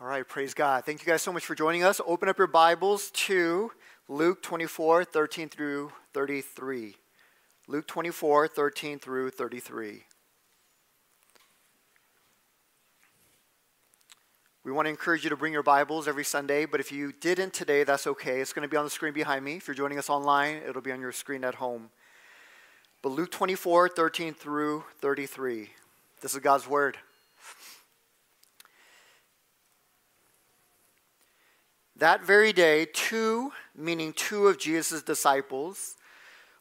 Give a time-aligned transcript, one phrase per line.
[0.00, 0.84] All right, praise God.
[0.84, 2.00] Thank you guys so much for joining us.
[2.06, 3.72] Open up your Bibles to
[4.06, 6.94] Luke 24, 13 through 33.
[7.66, 10.04] Luke 24, 13 through 33.
[14.62, 17.52] We want to encourage you to bring your Bibles every Sunday, but if you didn't
[17.52, 18.40] today, that's okay.
[18.40, 19.56] It's going to be on the screen behind me.
[19.56, 21.90] If you're joining us online, it'll be on your screen at home.
[23.02, 25.70] But Luke 24, 13 through 33.
[26.20, 26.98] This is God's Word.
[31.98, 35.96] That very day, two, meaning two of Jesus' disciples,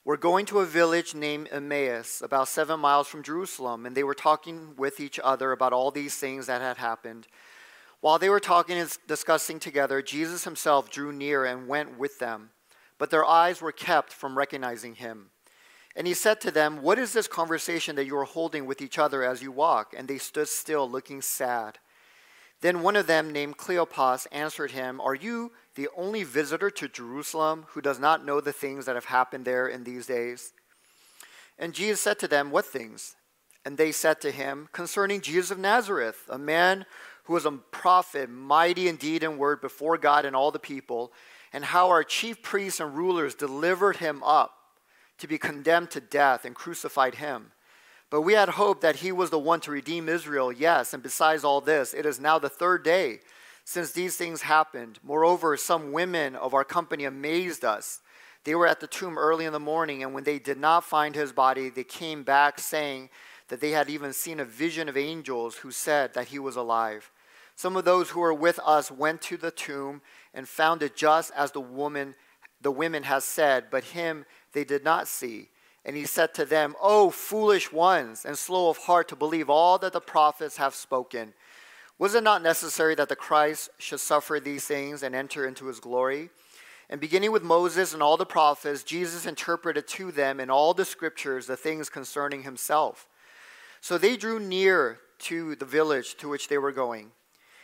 [0.04, 4.16] were going to a village named Emmaus, about seven miles from Jerusalem, and they were
[4.16, 7.28] talking with each other about all these things that had happened.
[8.02, 12.50] While they were talking and discussing together, Jesus himself drew near and went with them,
[12.98, 15.30] but their eyes were kept from recognizing him.
[15.96, 18.98] And he said to them, What is this conversation that you are holding with each
[18.98, 19.94] other as you walk?
[19.96, 21.78] And they stood still, looking sad.
[22.62, 27.66] Then one of them, named Cleopas, answered him, Are you the only visitor to Jerusalem
[27.70, 30.54] who does not know the things that have happened there in these days?
[31.60, 33.16] And Jesus said to them, What things?
[33.64, 36.86] And they said to him, Concerning Jesus of Nazareth, a man
[37.26, 41.12] who was a prophet, mighty in deed and word before God and all the people,
[41.54, 44.54] and how our chief priests and rulers delivered him up
[45.18, 47.52] to be condemned to death and crucified him.
[48.10, 51.44] But we had hoped that he was the one to redeem Israel, yes, and besides
[51.44, 53.20] all this, it is now the third day
[53.66, 54.98] since these things happened.
[55.04, 58.00] Moreover, some women of our company amazed us.
[58.46, 61.14] They were at the tomb early in the morning, and when they did not find
[61.14, 63.10] his body, they came back saying
[63.50, 67.12] that they had even seen a vision of angels who said that he was alive.
[67.58, 70.02] Some of those who were with us went to the tomb
[70.34, 72.16] and found it just as the woman
[72.62, 75.50] the women has said, but him they did not see.
[75.88, 79.78] And he said to them, O foolish ones, and slow of heart to believe all
[79.78, 81.34] that the prophets have spoken.
[81.98, 85.80] Was it not necessary that the Christ should suffer these things and enter into his
[85.80, 86.30] glory?
[86.90, 90.86] And beginning with Moses and all the prophets, Jesus interpreted to them in all the
[90.86, 93.08] scriptures the things concerning himself.
[93.80, 97.12] So they drew near to the village to which they were going.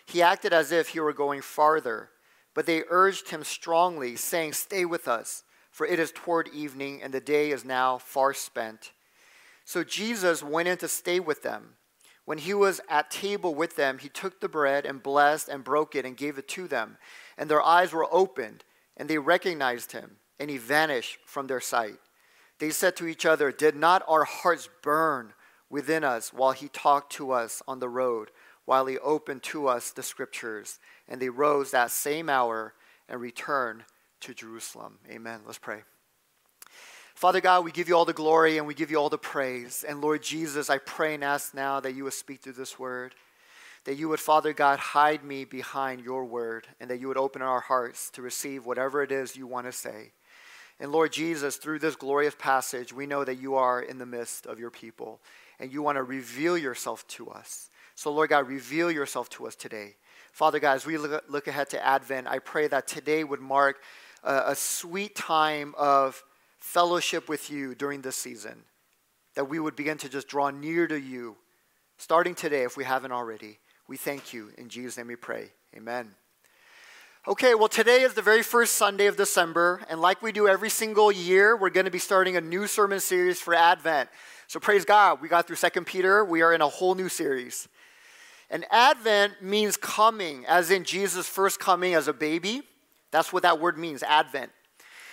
[0.05, 2.09] He acted as if he were going farther,
[2.53, 7.11] but they urged him strongly, saying, Stay with us for it is toward evening, and
[7.11, 8.91] the day is now far spent.
[9.65, 11.73] So Jesus went in to stay with them.
[12.25, 15.95] When he was at table with them, he took the bread and blessed and broke
[15.95, 16.97] it and gave it to them.
[17.39, 18.63] And their eyes were opened,
[18.95, 21.97] and they recognized him, and he vanished from their sight.
[22.59, 25.33] They said to each other, Did not our hearts burn
[25.71, 28.29] within us while he talked to us on the road,
[28.65, 30.77] while he opened to us the scriptures?
[31.07, 32.75] And they rose that same hour
[33.09, 33.85] and returned
[34.23, 34.99] to Jerusalem.
[35.11, 35.41] Amen.
[35.45, 35.81] Let's pray.
[37.13, 39.83] Father God, we give you all the glory and we give you all the praise.
[39.85, 43.15] And Lord Jesus, I pray and ask now that you would speak through this word,
[43.83, 47.41] that you would, Father God, hide me behind your word, and that you would open
[47.41, 50.11] our hearts to receive whatever it is you want to say.
[50.79, 54.45] And Lord Jesus, through this glorious passage, we know that you are in the midst
[54.45, 55.19] of your people
[55.59, 57.69] and you want to reveal yourself to us.
[57.95, 59.95] So, Lord God, reveal yourself to us today.
[60.31, 63.83] Father God, as we look, ahead to Advent, I pray that today would mark
[64.23, 66.23] a, a sweet time of
[66.57, 68.63] fellowship with you during this season.
[69.35, 71.35] That we would begin to just draw near to you,
[71.97, 73.59] starting today if we haven't already.
[73.87, 74.51] We thank you.
[74.57, 75.51] In Jesus' name we pray.
[75.75, 76.11] Amen.
[77.25, 80.69] Okay, well, today is the very first Sunday of December, and like we do every
[80.69, 84.09] single year, we're going to be starting a new sermon series for Advent.
[84.47, 87.69] So praise God, we got through Second Peter, we are in a whole new series.
[88.49, 92.61] And Advent means coming, as in Jesus' first coming as a baby.
[93.13, 94.51] That's what that word means, Advent.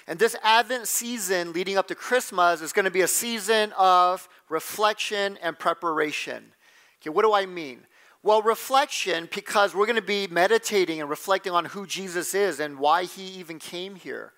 [0.08, 4.26] And this Advent season leading up to Christmas is going to be a season of
[4.48, 6.42] reflection and preparation.
[7.00, 7.82] Okay, what do I mean?
[8.22, 12.78] Well, reflection, because we're going to be meditating and reflecting on who Jesus is and
[12.78, 14.32] why he even came here.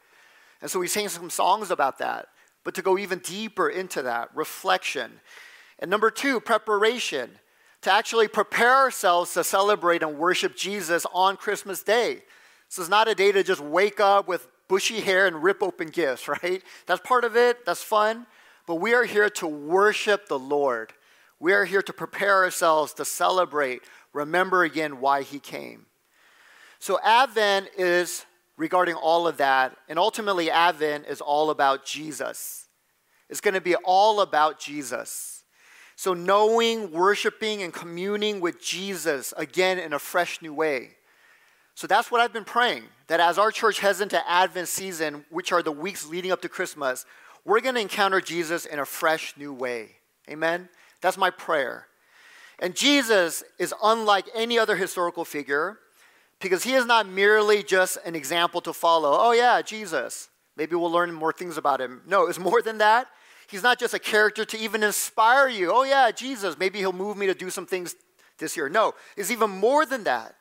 [0.60, 2.28] And so we sang some songs about that.
[2.64, 5.20] But to go even deeper into that, reflection.
[5.78, 7.30] And number two, preparation.
[7.82, 12.22] To actually prepare ourselves to celebrate and worship Jesus on Christmas Day.
[12.72, 15.88] This is not a day to just wake up with bushy hair and rip open
[15.88, 16.62] gifts, right?
[16.86, 18.26] That's part of it, that's fun.
[18.66, 20.94] But we are here to worship the Lord.
[21.38, 23.82] We are here to prepare ourselves to celebrate,
[24.14, 25.84] remember again why He came.
[26.78, 28.24] So, Advent is
[28.56, 32.68] regarding all of that, and ultimately, Advent is all about Jesus.
[33.28, 35.44] It's going to be all about Jesus.
[35.94, 40.96] So, knowing, worshiping, and communing with Jesus again in a fresh new way.
[41.82, 45.50] So that's what I've been praying that as our church heads into Advent season, which
[45.50, 47.04] are the weeks leading up to Christmas,
[47.44, 49.96] we're going to encounter Jesus in a fresh new way.
[50.30, 50.68] Amen?
[51.00, 51.88] That's my prayer.
[52.60, 55.80] And Jesus is unlike any other historical figure
[56.38, 59.16] because he is not merely just an example to follow.
[59.18, 60.28] Oh, yeah, Jesus.
[60.56, 62.02] Maybe we'll learn more things about him.
[62.06, 63.08] No, it's more than that.
[63.48, 65.72] He's not just a character to even inspire you.
[65.72, 66.56] Oh, yeah, Jesus.
[66.56, 67.96] Maybe he'll move me to do some things
[68.38, 68.68] this year.
[68.68, 70.36] No, it's even more than that.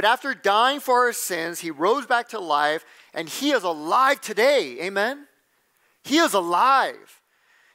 [0.00, 4.18] But after dying for our sins, he rose back to life and he is alive
[4.22, 4.80] today.
[4.80, 5.26] Amen?
[6.04, 7.20] He is alive.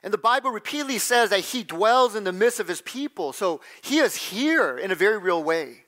[0.01, 3.31] And the Bible repeatedly says that he dwells in the midst of his people.
[3.31, 5.83] So he is here in a very real way.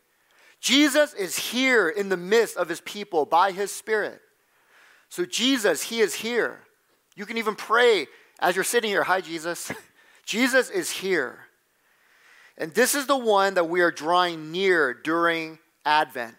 [0.62, 4.22] Jesus is here in the midst of his people by his Spirit.
[5.10, 6.60] So, Jesus, he is here.
[7.16, 8.06] You can even pray
[8.39, 9.72] as you're sitting here Hi, Jesus.
[10.28, 11.39] Jesus is here.
[12.60, 15.57] And this is the one that we are drawing near during
[15.88, 16.36] Advent.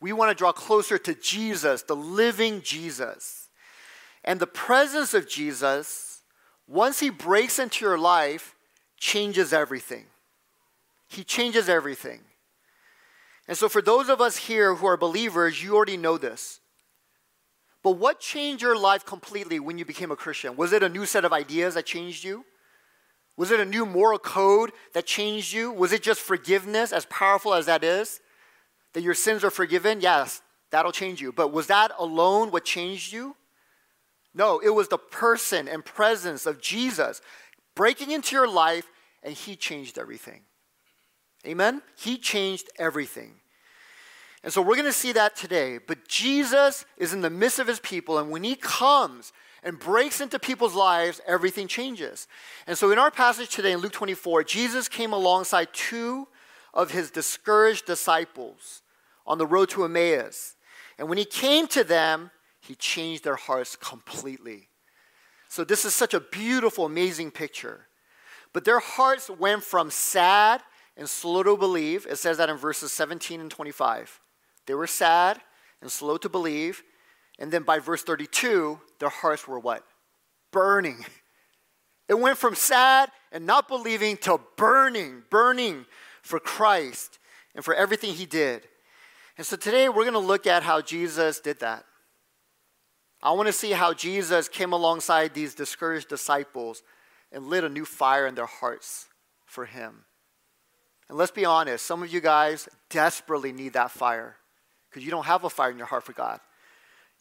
[0.00, 3.48] We want to draw closer to Jesus, the living Jesus.
[4.24, 6.20] And the presence of Jesus,
[6.68, 8.54] once he breaks into your life,
[8.98, 10.04] changes everything.
[11.08, 12.20] He changes everything.
[13.48, 16.60] And so, for those of us here who are believers, you already know this.
[17.82, 20.56] But what changed your life completely when you became a Christian?
[20.56, 22.44] Was it a new set of ideas that changed you?
[23.38, 25.70] Was it a new moral code that changed you?
[25.70, 28.20] Was it just forgiveness, as powerful as that is?
[28.94, 30.00] That your sins are forgiven?
[30.00, 31.32] Yes, that'll change you.
[31.32, 33.36] But was that alone what changed you?
[34.34, 37.20] No, it was the person and presence of Jesus
[37.74, 38.88] breaking into your life,
[39.22, 40.42] and He changed everything.
[41.46, 41.82] Amen?
[41.96, 43.34] He changed everything.
[44.42, 45.78] And so we're going to see that today.
[45.78, 49.32] But Jesus is in the midst of his people, and when he comes
[49.62, 52.28] and breaks into people's lives, everything changes.
[52.66, 56.28] And so in our passage today in Luke 24, Jesus came alongside two
[56.74, 58.82] of his discouraged disciples
[59.26, 60.56] on the road to Emmaus.
[60.98, 62.30] And when he came to them,
[62.60, 64.68] he changed their hearts completely.
[65.48, 67.86] So this is such a beautiful, amazing picture.
[68.52, 70.62] But their hearts went from sad
[70.96, 72.06] and slow to believe.
[72.08, 74.20] It says that in verses 17 and 25.
[74.66, 75.40] They were sad
[75.80, 76.82] and slow to believe.
[77.38, 79.84] And then by verse 32, their hearts were what?
[80.50, 81.04] Burning.
[82.08, 85.84] It went from sad and not believing to burning, burning
[86.28, 87.18] for Christ
[87.54, 88.68] and for everything he did.
[89.36, 91.84] And so today we're going to look at how Jesus did that.
[93.22, 96.82] I want to see how Jesus came alongside these discouraged disciples
[97.32, 99.06] and lit a new fire in their hearts
[99.46, 100.04] for him.
[101.08, 104.36] And let's be honest, some of you guys desperately need that fire
[104.88, 106.40] because you don't have a fire in your heart for God.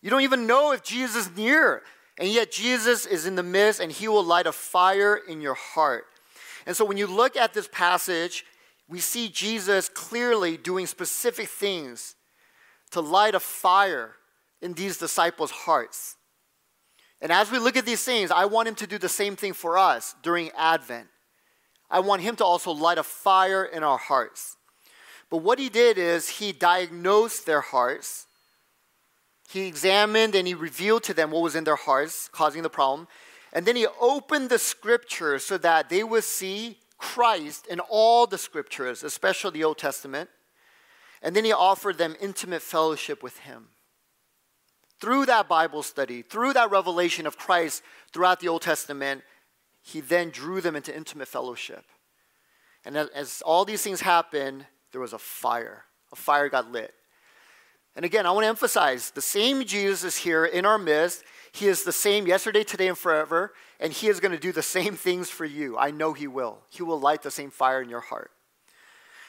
[0.01, 1.81] You don't even know if Jesus is near,
[2.19, 5.56] and yet Jesus is in the midst and he will light a fire in your
[5.56, 6.06] heart.
[6.65, 8.44] And so when you look at this passage,
[8.89, 12.16] we see Jesus clearly doing specific things
[12.92, 14.16] to light a fire
[14.62, 16.16] in these disciples' hearts.
[17.22, 19.54] And as we look at these things, I want him to do the same thing
[19.54, 21.07] for us during Advent.
[21.89, 24.57] I want him to also light a fire in our hearts.
[25.30, 28.28] But what he did is he diagnosed their hearts.
[29.50, 33.07] He examined and he revealed to them what was in their hearts causing the problem.
[33.51, 38.38] And then he opened the scriptures so that they would see Christ in all the
[38.38, 40.30] scriptures, especially the Old Testament.
[41.22, 43.70] And then he offered them intimate fellowship with him.
[45.00, 49.24] Through that Bible study, through that revelation of Christ throughout the Old Testament,
[49.82, 51.86] he then drew them into intimate fellowship.
[52.84, 55.84] And as, all these things happened, there was a fire.
[56.12, 56.94] A fire got lit.
[57.96, 61.24] And again, I want to emphasize the same Jesus is here in our midst.
[61.51, 63.54] He is the same yesterday, today, and forever.
[63.80, 65.77] And He is going to do the same things for you.
[65.77, 66.60] I know He will.
[66.70, 68.32] He will light the same fire in your heart.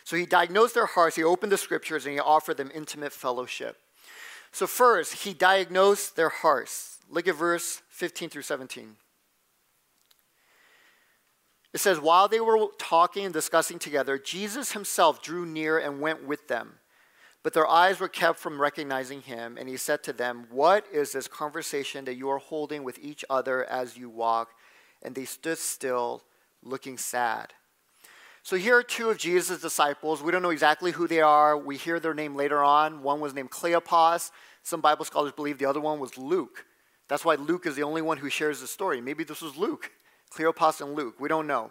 [0.05, 3.77] So He diagnosed their hearts, He opened the scriptures, and He offered them intimate fellowship.
[4.51, 6.99] So, first, He diagnosed their hearts.
[7.11, 8.97] Look at verse 15 through 17.
[11.73, 16.27] It says, While they were talking and discussing together, Jesus himself drew near and went
[16.27, 16.75] with them.
[17.49, 21.13] But their eyes were kept from recognizing him, and he said to them, What is
[21.13, 24.51] this conversation that you are holding with each other as you walk?
[25.03, 26.25] And they stood still,
[26.63, 27.55] looking sad.
[28.43, 30.23] So here are two of Jesus' disciples.
[30.23, 31.57] We don't know exactly who they are.
[31.57, 33.03] We hear their name later on.
[33.03, 34.31] One was named Cleopas.
[34.63, 36.67] Some Bible scholars believe the other one was Luke.
[37.09, 39.01] That's why Luke is the only one who shares the story.
[39.01, 39.91] Maybe this was Luke.
[40.31, 41.19] Cleopas and Luke.
[41.19, 41.71] We don't know.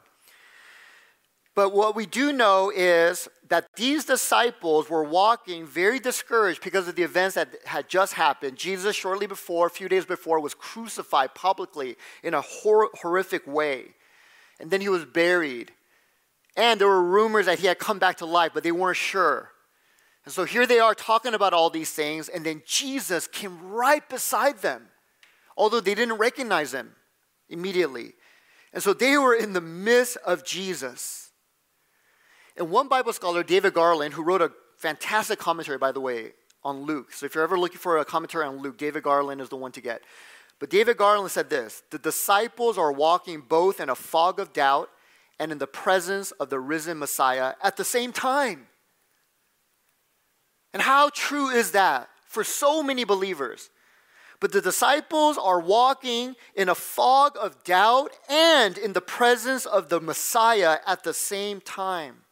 [1.57, 6.93] But what we do know is that these disciples were walking very discouraged because of
[6.93, 8.57] the events that had just happened.
[8.57, 13.85] Jesus, shortly before, a few days before, was crucified publicly in a hor- horrific way.
[14.59, 15.71] And then he was buried.
[16.55, 19.49] And there were rumors that he had come back to life, but they weren't sure.
[20.25, 24.07] And so here they are talking about all these things, and then Jesus came right
[24.07, 24.89] beside them,
[25.57, 26.91] although they didn't recognize him
[27.49, 28.13] immediately.
[28.73, 31.26] And so they were in the midst of Jesus.
[32.57, 36.33] And one Bible scholar, David Garland, who wrote a fantastic commentary, by the way,
[36.63, 37.13] on Luke.
[37.13, 39.71] So if you're ever looking for a commentary on Luke, David Garland is the one
[39.73, 40.01] to get.
[40.59, 44.89] But David Garland said this The disciples are walking both in a fog of doubt
[45.39, 48.67] and in the presence of the risen Messiah at the same time.
[50.73, 53.69] And how true is that for so many believers?
[54.39, 59.89] But the disciples are walking in a fog of doubt and in the presence of
[59.89, 62.23] the Messiah at the same time.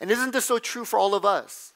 [0.00, 1.72] And isn't this so true for all of us?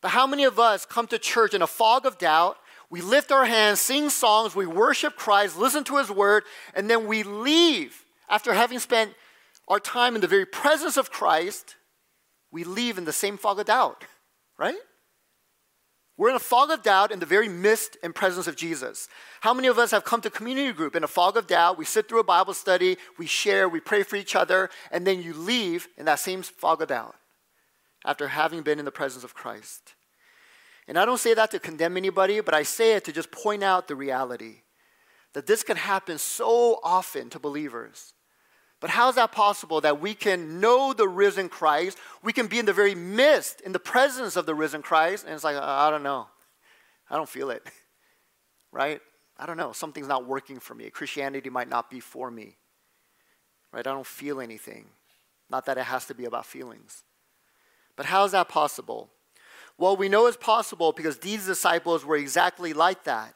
[0.00, 2.56] But how many of us come to church in a fog of doubt?
[2.90, 7.06] We lift our hands, sing songs, we worship Christ, listen to his word, and then
[7.06, 9.12] we leave after having spent
[9.66, 11.76] our time in the very presence of Christ.
[12.50, 14.04] We leave in the same fog of doubt,
[14.58, 14.78] right?
[16.16, 19.08] We're in a fog of doubt in the very midst and presence of Jesus.
[19.42, 21.78] How many of us have come to community group in a fog of doubt?
[21.78, 25.22] We sit through a Bible study, we share, we pray for each other, and then
[25.22, 27.14] you leave in that same fog of doubt
[28.08, 29.94] after having been in the presence of Christ.
[30.88, 33.62] And I don't say that to condemn anybody, but I say it to just point
[33.62, 34.62] out the reality
[35.34, 38.14] that this can happen so often to believers.
[38.80, 41.98] But how is that possible that we can know the risen Christ?
[42.22, 45.34] We can be in the very midst, in the presence of the risen Christ, and
[45.34, 46.28] it's like, I don't know.
[47.10, 47.62] I don't feel it.
[48.70, 49.00] Right?
[49.38, 49.72] I don't know.
[49.72, 50.90] Something's not working for me.
[50.90, 52.58] Christianity might not be for me.
[53.72, 53.86] Right?
[53.86, 54.90] I don't feel anything.
[55.48, 57.02] Not that it has to be about feelings.
[57.98, 59.10] But how is that possible?
[59.76, 63.34] Well, we know it's possible because these disciples were exactly like that.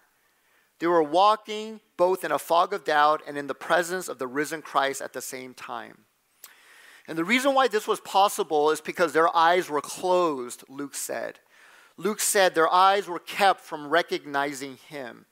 [0.78, 4.28] They were walking both in a fog of doubt and in the presence of the
[4.28, 6.04] risen Christ at the same time.
[7.09, 11.40] And the reason why this was possible is because their eyes were closed, Luke said.
[11.97, 15.26] Luke said their eyes were kept from recognizing him.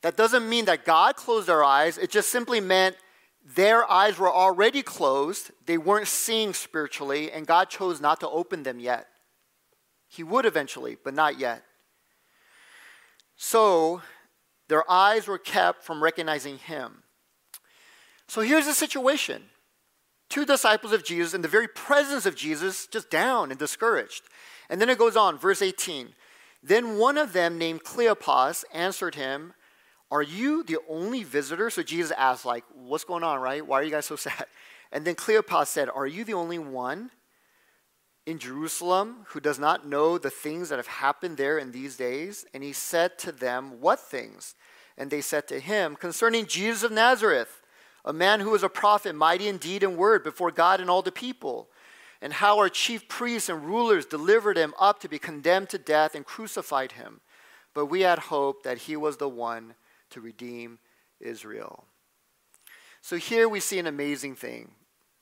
[0.00, 2.96] That doesn't mean that God closed their eyes, it just simply meant
[3.54, 8.62] their eyes were already closed, they weren't seeing spiritually, and God chose not to open
[8.62, 9.06] them yet.
[10.06, 11.62] He would eventually, but not yet.
[13.36, 14.02] So,
[14.68, 17.04] their eyes were kept from recognizing him.
[18.26, 19.44] So here's the situation
[20.28, 24.24] two disciples of Jesus in the very presence of Jesus, just down and discouraged.
[24.68, 26.10] And then it goes on, verse 18.
[26.62, 29.54] Then one of them, named Cleopas, answered him,
[30.10, 31.68] Are you the only visitor?
[31.70, 33.66] So Jesus asked, like, what's going on, right?
[33.66, 34.46] Why are you guys so sad?
[34.90, 37.10] And then Cleopas said, Are you the only one
[38.26, 42.46] in Jerusalem who does not know the things that have happened there in these days?
[42.54, 44.54] And he said to them, What things?
[44.96, 47.62] And they said to him, Concerning Jesus of Nazareth,
[48.04, 51.02] a man who was a prophet, mighty in deed and word before God and all
[51.02, 51.68] the people,
[52.22, 56.14] and how our chief priests and rulers delivered him up to be condemned to death
[56.14, 57.20] and crucified him.
[57.74, 59.74] But we had hoped that he was the one
[60.10, 60.78] to redeem
[61.20, 61.84] Israel.
[63.00, 64.72] So here we see an amazing thing.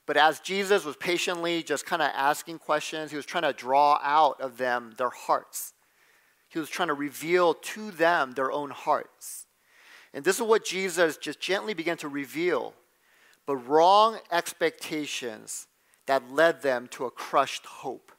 [0.05, 3.99] But as Jesus was patiently just kind of asking questions, he was trying to draw
[4.01, 5.73] out of them their hearts.
[6.47, 9.45] He was trying to reveal to them their own hearts.
[10.13, 12.73] And this is what Jesus just gently began to reveal
[13.47, 15.67] but wrong expectations
[16.05, 18.11] that led them to a crushed hope.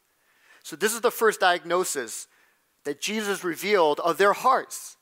[0.64, 2.26] So, this is the first diagnosis
[2.84, 4.96] that Jesus revealed of their hearts.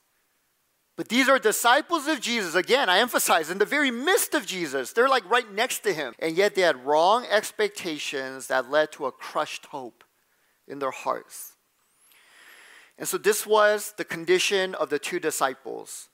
[0.96, 2.54] But these are disciples of Jesus.
[2.54, 4.92] Again, I emphasize, in the very midst of Jesus.
[4.92, 6.14] They're like right next to him.
[6.18, 10.04] And yet they had wrong expectations that led to a crushed hope
[10.66, 11.52] in their hearts.
[12.98, 16.08] And so this was the condition of the two disciples.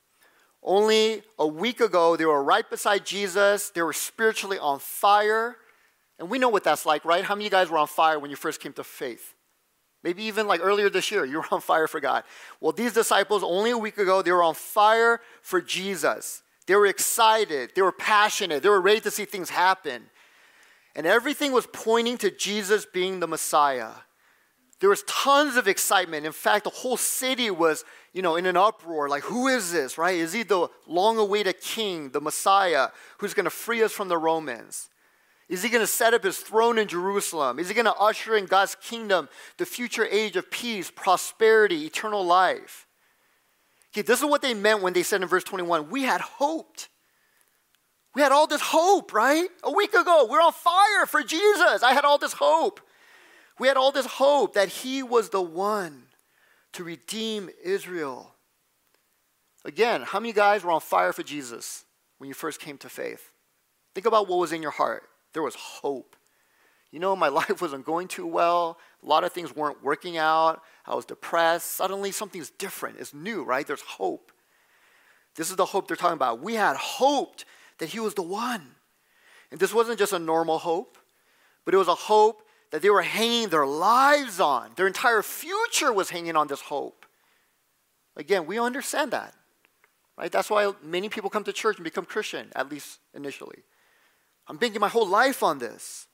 [0.65, 3.71] Only a week ago, they were right beside Jesus.
[3.71, 5.57] They were spiritually on fire.
[6.19, 7.25] And we know what that's like, right?
[7.25, 9.35] How many of you guys were on fire when you first came to faith?
[10.02, 12.25] Maybe even like earlier this year, you were on fire for God.
[12.61, 16.42] Well, these disciples, only a week ago, they were on fire for Jesus.
[16.66, 20.04] They were excited, they were passionate, they were ready to see things happen.
[20.94, 23.90] And everything was pointing to Jesus being the Messiah.
[24.78, 26.26] There was tons of excitement.
[26.26, 29.09] In fact, the whole city was, you know, in an uproar.
[29.09, 30.16] Like, who is this, right?
[30.16, 34.18] Is he the long awaited king, the Messiah, who's going to free us from the
[34.18, 34.90] Romans?
[35.49, 37.58] Is he going to set up his throne in Jerusalem?
[37.58, 42.25] Is he going to usher in God's kingdom, the future age of peace, prosperity, eternal
[42.25, 42.87] life?
[43.92, 46.88] Okay, this is what they meant when they said in verse 21 We had hoped.
[48.14, 49.49] We had all this hope, right?
[49.62, 51.82] A week ago, we're on fire for Jesus.
[51.82, 52.80] I had all this hope.
[53.58, 56.04] We had all this hope that he was the one
[56.72, 58.34] to redeem Israel.
[59.64, 61.84] Again, how many guys were on fire for Jesus
[62.18, 63.30] when you first came to faith?
[63.94, 65.04] Think about what was in your heart.
[65.33, 66.17] There was hope.
[66.91, 68.79] You know, my life wasn't going too well.
[69.03, 70.62] A lot of things weren't working out.
[70.87, 71.73] I was depressed.
[71.73, 72.99] Suddenly, something's different.
[72.99, 73.67] It's new, right?
[73.67, 74.33] There's hope.
[75.35, 76.43] This is the hope they're talking about.
[76.43, 77.45] We had hoped
[77.79, 78.75] that He was the one.
[79.51, 80.99] And this wasn't just a normal hope,
[81.65, 84.71] but it was a hope that they were hanging their lives on.
[84.77, 87.05] Their entire future was hanging on this hope.
[88.17, 89.35] Again, we understand that.
[90.17, 90.33] Right?
[90.33, 93.62] That's why many people come to church and become Christian, at least initially.
[94.52, 96.06] I'm banking my whole life on this.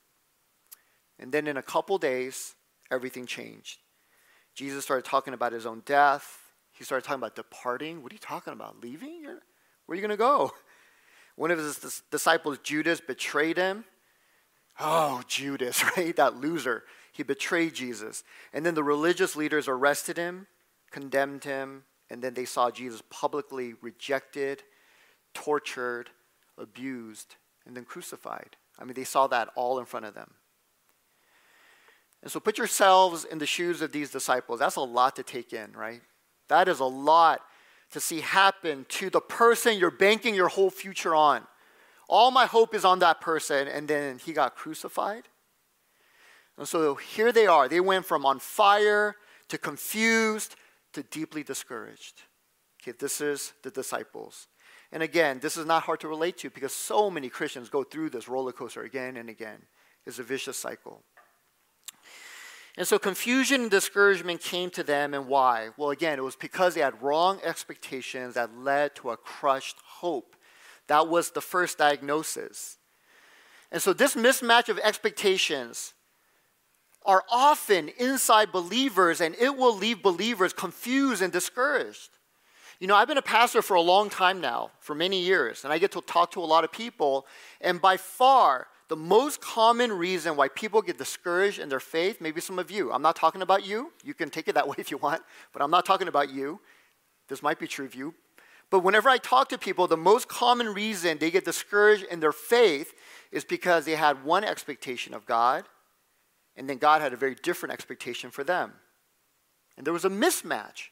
[1.18, 2.54] And then in a couple days,
[2.88, 3.80] everything changed.
[4.54, 6.38] Jesus started talking about his own death.
[6.70, 8.00] He started talking about departing.
[8.00, 8.80] What are you talking about?
[8.80, 9.24] Leaving?
[9.24, 9.40] Where
[9.90, 10.52] are you going to go?
[11.34, 13.84] One of his disciples, Judas, betrayed him.
[14.78, 16.14] Oh, Judas, right?
[16.14, 16.84] That loser.
[17.10, 18.22] He betrayed Jesus.
[18.52, 20.46] And then the religious leaders arrested him,
[20.92, 24.62] condemned him, and then they saw Jesus publicly rejected,
[25.34, 26.10] tortured,
[26.56, 27.34] abused,
[27.68, 28.56] and then crucified.
[28.78, 30.32] I mean, they saw that all in front of them.
[32.22, 34.58] And so put yourselves in the shoes of these disciples.
[34.58, 36.00] That's a lot to take in, right?
[36.48, 37.42] That is a lot
[37.92, 41.46] to see happen to the person you're banking your whole future on.
[42.08, 45.24] All my hope is on that person, and then he got crucified.
[46.56, 47.68] And so here they are.
[47.68, 49.14] They went from on fire
[49.48, 50.56] to confused
[50.94, 52.22] to deeply discouraged.
[52.82, 54.48] Okay, this is the disciples.
[54.90, 58.10] And again, this is not hard to relate to because so many Christians go through
[58.10, 59.62] this roller coaster again and again.
[60.06, 61.02] It's a vicious cycle.
[62.78, 65.70] And so confusion and discouragement came to them, and why?
[65.76, 70.36] Well, again, it was because they had wrong expectations that led to a crushed hope.
[70.86, 72.78] That was the first diagnosis.
[73.72, 75.92] And so, this mismatch of expectations
[77.04, 82.10] are often inside believers, and it will leave believers confused and discouraged.
[82.80, 85.72] You know, I've been a pastor for a long time now, for many years, and
[85.72, 87.26] I get to talk to a lot of people,
[87.60, 92.40] and by far, the most common reason why people get discouraged in their faith, maybe
[92.40, 93.92] some of you, I'm not talking about you.
[94.02, 96.60] You can take it that way if you want, but I'm not talking about you.
[97.28, 98.14] This might be true of you.
[98.70, 102.32] But whenever I talk to people, the most common reason they get discouraged in their
[102.32, 102.94] faith
[103.32, 105.64] is because they had one expectation of God
[106.56, 108.72] and then God had a very different expectation for them.
[109.76, 110.88] And there was a mismatch.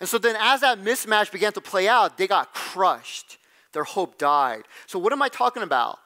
[0.00, 3.38] And so then, as that mismatch began to play out, they got crushed.
[3.72, 4.62] Their hope died.
[4.86, 5.98] So, what am I talking about?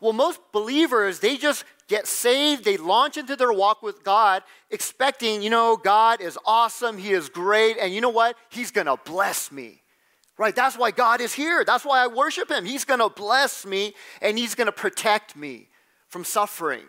[0.00, 5.42] Well, most believers, they just get saved, they launch into their walk with God, expecting,
[5.42, 8.36] you know, God is awesome, He is great, and you know what?
[8.50, 9.82] He's gonna bless me.
[10.38, 10.54] Right?
[10.54, 11.64] That's why God is here.
[11.64, 12.66] That's why I worship Him.
[12.66, 15.68] He's gonna bless me and He's gonna protect me
[16.08, 16.84] from suffering.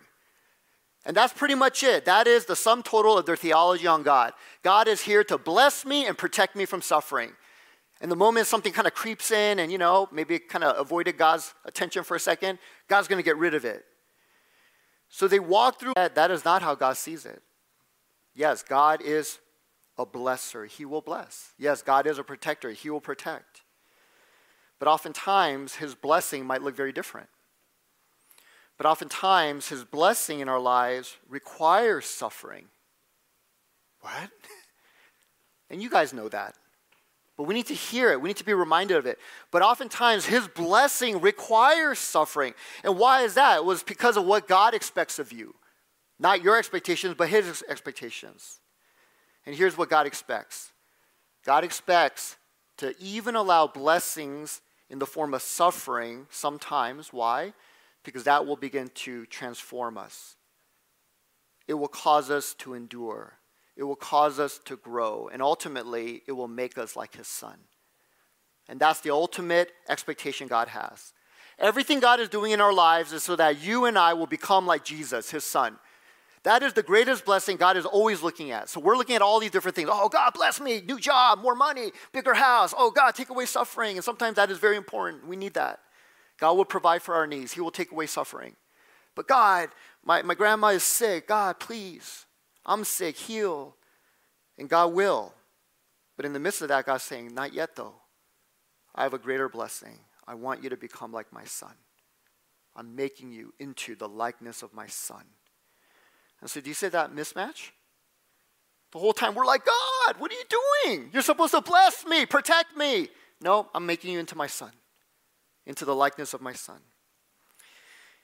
[1.08, 2.04] And that's pretty much it.
[2.04, 4.34] That is the sum total of their theology on God.
[4.62, 7.32] God is here to bless me and protect me from suffering.
[8.02, 11.18] And the moment something kind of creeps in and, you know, maybe kind of avoided
[11.18, 13.86] God's attention for a second, God's going to get rid of it.
[15.08, 16.16] So they walk through that.
[16.16, 17.42] That is not how God sees it.
[18.36, 19.40] Yes, God is
[19.98, 20.68] a blesser.
[20.68, 21.54] He will bless.
[21.58, 22.72] Yes, God is a protector.
[22.72, 23.62] He will protect.
[24.78, 27.30] But oftentimes, his blessing might look very different.
[28.78, 32.66] But oftentimes, his blessing in our lives requires suffering.
[34.02, 34.30] What?
[35.70, 36.56] and you guys know that.
[37.38, 38.20] But we need to hear it.
[38.20, 39.20] We need to be reminded of it.
[39.52, 42.56] But oftentimes, his blessing requires suffering.
[42.84, 43.58] And why is that?
[43.58, 45.56] It was because of what God expects of you.
[46.20, 48.60] Not your expectations, but his expectations.
[49.46, 50.72] And here's what God expects
[51.46, 52.38] God expects
[52.78, 57.14] to even allow blessings in the form of suffering sometimes.
[57.14, 57.54] Why?
[58.04, 60.36] Because that will begin to transform us.
[61.68, 63.34] It will cause us to endure.
[63.76, 65.30] It will cause us to grow.
[65.32, 67.58] And ultimately, it will make us like His Son.
[68.70, 71.14] And that's the ultimate expectation God has.
[71.60, 74.66] Everything God is doing in our lives is so that you and I will become
[74.66, 75.78] like Jesus, His Son.
[76.44, 78.70] That is the greatest blessing God is always looking at.
[78.70, 79.90] So we're looking at all these different things.
[79.92, 82.74] Oh, God, bless me, new job, more money, bigger house.
[82.78, 83.98] Oh, God, take away suffering.
[83.98, 85.28] And sometimes that is very important.
[85.28, 85.80] We need that.
[86.40, 88.56] God will provide for our needs, He will take away suffering.
[89.16, 89.70] But God,
[90.06, 91.28] my, my grandma is sick.
[91.28, 92.26] God, please,
[92.66, 93.76] I'm sick, heal.
[94.60, 95.34] And God will.
[96.16, 97.96] But in the midst of that, God's saying, Not yet, though.
[98.94, 100.00] I have a greater blessing.
[100.28, 101.74] I want you to become like my son.
[102.76, 105.24] I'm making you into the likeness of my son.
[106.42, 107.72] And so, do you see that mismatch?
[108.92, 110.46] The whole time we're like, God, what are you
[110.86, 111.10] doing?
[111.12, 113.10] You're supposed to bless me, protect me.
[113.42, 114.72] No, I'm making you into my son
[115.68, 116.80] into the likeness of my son.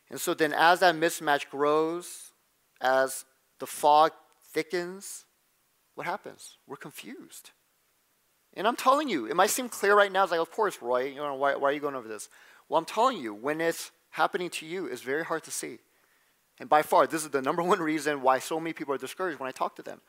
[0.10, 2.32] And so then, as that mismatch grows,
[2.82, 3.26] as
[3.60, 4.12] the fog
[4.52, 5.26] thickens,
[5.96, 6.58] what happens?
[6.66, 7.52] We're confused.
[8.56, 10.24] And I'm telling you, it might seem clear right now.
[10.24, 12.30] It's like, of course, Roy, you know, why, why are you going over this?
[12.70, 15.80] Well, I'm telling you, when it's happening to you, it's very hard to see.
[16.60, 19.40] And by far, this is the number one reason why so many people are discouraged
[19.40, 20.02] when I talk to them.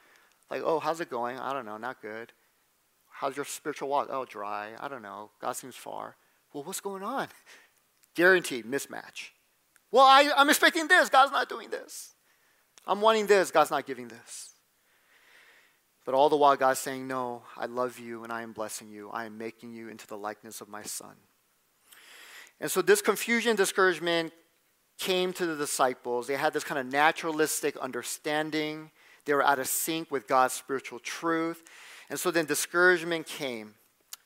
[0.51, 1.38] Like, oh, how's it going?
[1.38, 2.33] I don't know, not good.
[3.11, 4.09] How's your spiritual walk?
[4.11, 4.73] Oh, dry.
[4.79, 5.31] I don't know.
[5.40, 6.16] God seems far.
[6.55, 7.29] Well, what's going on?
[8.14, 9.31] Guaranteed mismatch.
[9.90, 11.11] Well, I, I'm expecting this.
[11.11, 12.12] God's not doing this.
[12.87, 14.51] I'm wanting this, God's not giving this.
[16.05, 19.11] But all the while, God's saying, No, I love you and I am blessing you.
[19.11, 21.14] I am making you into the likeness of my son.
[22.61, 24.33] And so this confusion, discouragement
[24.99, 26.27] came to the disciples.
[26.27, 28.90] They had this kind of naturalistic understanding.
[29.25, 31.64] They were out of sync with God's spiritual truth.
[32.11, 33.75] And so then discouragement came.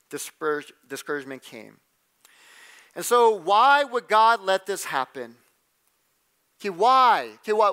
[0.09, 1.77] discouragement came.
[2.99, 5.35] And so, why would God let this happen?
[6.59, 7.29] Okay, why?
[7.35, 7.69] Okay, why,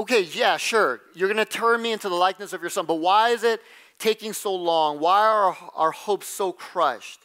[0.00, 1.00] okay, yeah, sure.
[1.14, 3.62] You're going to turn me into the likeness of your son, but why is it
[3.98, 5.00] taking so long?
[5.00, 7.20] Why are our hopes so crushed?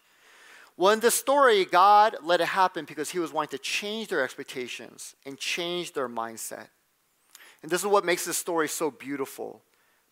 [0.78, 4.24] Well, in this story, God let it happen because He was wanting to change their
[4.24, 6.70] expectations and change their mindset.
[7.62, 9.62] And this is what makes this story so beautiful.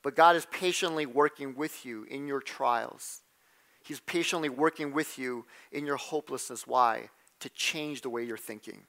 [0.04, 3.22] But God is patiently working with you in your trials.
[3.86, 6.68] He's patiently working with you in your hopelessness.
[6.68, 7.08] Why?
[7.42, 8.82] To change the way you're thinking.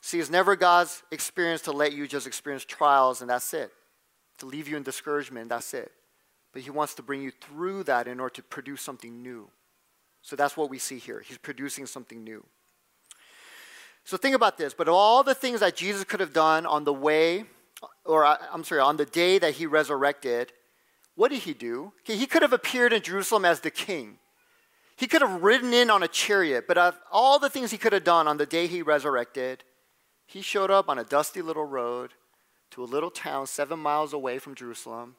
[0.00, 3.70] See, it's never God's experience to let you just experience trials and that's it,
[4.38, 5.92] to leave you in discouragement, that's it.
[6.52, 9.48] But He wants to bring you through that in order to produce something new.
[10.20, 11.22] So that's what we see here.
[11.24, 12.44] He's producing something new.
[14.04, 14.74] So think about this.
[14.74, 17.44] But all the things that Jesus could have done on the way,
[18.04, 20.52] or uh, I'm sorry, on the day that he resurrected,
[21.14, 21.92] what did he do?
[22.04, 24.18] He could have appeared in Jerusalem as the king.
[24.96, 27.92] He could have ridden in on a chariot, but of all the things he could
[27.92, 29.64] have done on the day he resurrected,
[30.26, 32.12] he showed up on a dusty little road
[32.70, 35.16] to a little town seven miles away from Jerusalem,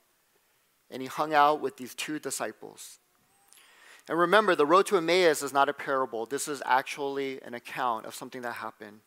[0.90, 3.00] and he hung out with these two disciples.
[4.08, 6.26] And remember, the road to Emmaus is not a parable.
[6.26, 9.00] This is actually an account of something that happened.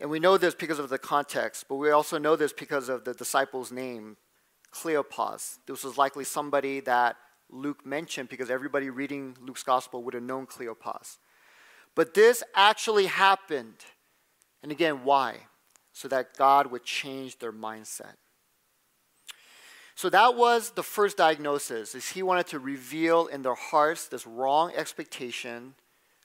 [0.00, 3.04] And we know this because of the context, but we also know this because of
[3.04, 4.16] the disciple's name,
[4.72, 5.58] Cleopas.
[5.66, 7.16] This was likely somebody that
[7.50, 11.18] Luke mentioned because everybody reading Luke's gospel would have known Cleopas.
[11.94, 13.84] But this actually happened.
[14.62, 15.46] And again, why?
[15.92, 18.14] So that God would change their mindset.
[19.94, 24.26] So that was the first diagnosis, is he wanted to reveal in their hearts this
[24.26, 25.74] wrong expectation,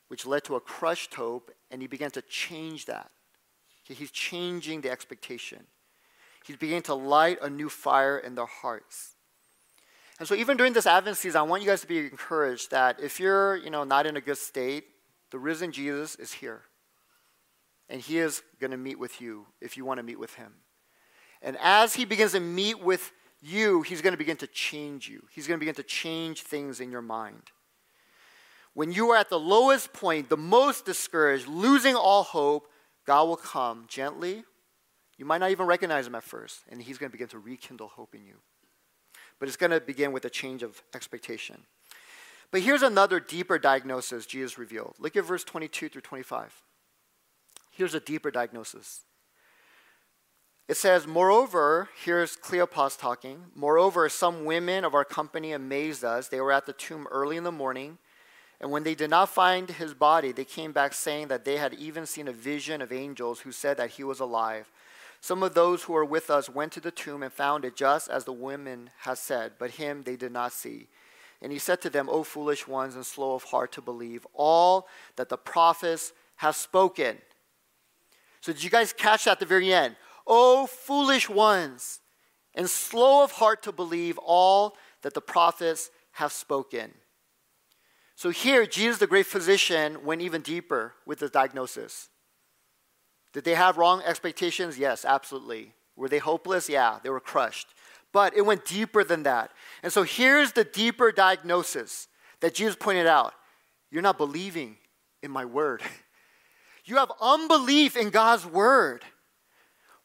[0.07, 3.11] which led to a crushed hope, and he began to change that.
[3.83, 5.65] He's changing the expectation.
[6.45, 9.15] He's beginning to light a new fire in their hearts.
[10.19, 12.99] And so even during this Advent season, I want you guys to be encouraged that
[12.99, 14.83] if you're, you know, not in a good state,
[15.31, 16.63] the risen Jesus is here.
[17.87, 20.53] And he is going to meet with you if you want to meet with him.
[21.41, 25.23] And as he begins to meet with you, he's going to begin to change you.
[25.31, 27.43] He's going to begin to change things in your mind.
[28.73, 32.67] When you are at the lowest point, the most discouraged, losing all hope,
[33.05, 34.43] God will come gently.
[35.17, 37.87] You might not even recognize him at first, and he's going to begin to rekindle
[37.87, 38.35] hope in you.
[39.39, 41.63] But it's going to begin with a change of expectation.
[42.51, 44.95] But here's another deeper diagnosis Jesus revealed.
[44.99, 46.61] Look at verse 22 through 25.
[47.71, 49.01] Here's a deeper diagnosis.
[50.67, 53.45] It says, Moreover, here's Cleopas talking.
[53.55, 56.27] Moreover, some women of our company amazed us.
[56.27, 57.97] They were at the tomb early in the morning,
[58.61, 61.73] and when they did not find his body, they came back saying that they had
[61.73, 64.69] even seen a vision of angels who said that he was alive.
[65.21, 68.09] Some of those who were with us went to the tomb and found it just
[68.09, 70.87] as the women had said, but him they did not see.
[71.41, 74.87] And he said to them, O foolish ones and slow of heart to believe all
[75.15, 77.17] that the prophets have spoken.
[78.41, 79.95] So, did you guys catch that at the very end?
[80.25, 81.99] Oh, foolish ones,
[82.55, 86.93] and slow of heart to believe all that the prophets have spoken.
[88.15, 92.09] So, here, Jesus, the great physician, went even deeper with the diagnosis.
[93.33, 94.77] Did they have wrong expectations?
[94.77, 95.73] Yes, absolutely.
[95.95, 96.69] Were they hopeless?
[96.69, 97.67] Yeah, they were crushed.
[98.11, 99.51] But it went deeper than that.
[99.83, 102.07] And so, here's the deeper diagnosis
[102.39, 103.33] that Jesus pointed out
[103.91, 104.77] You're not believing
[105.21, 105.81] in my word.
[106.85, 109.03] You have unbelief in God's word.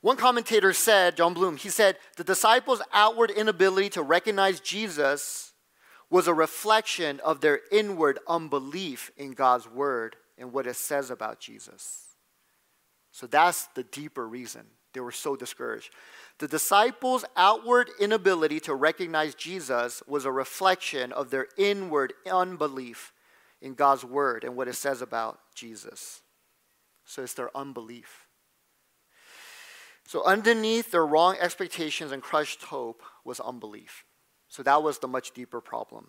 [0.03, 5.55] One commentator said, Jon Bloom, he said, the disciples' outward inability to recognize Jesus
[6.11, 11.41] was a reflection of their inward unbelief in God's word and what it says about
[11.41, 12.04] Jesus.
[13.14, 15.92] So that's the deeper reason they were so discouraged.
[16.38, 23.12] The disciples' outward inability to recognize Jesus was a reflection of their inward unbelief
[23.62, 26.22] in God's word and what it says about Jesus.
[27.05, 28.27] So it's their unbelief.
[30.09, 34.05] So underneath their wrong expectations and crushed hope was unbelief.
[34.48, 36.09] So that was the much deeper problem.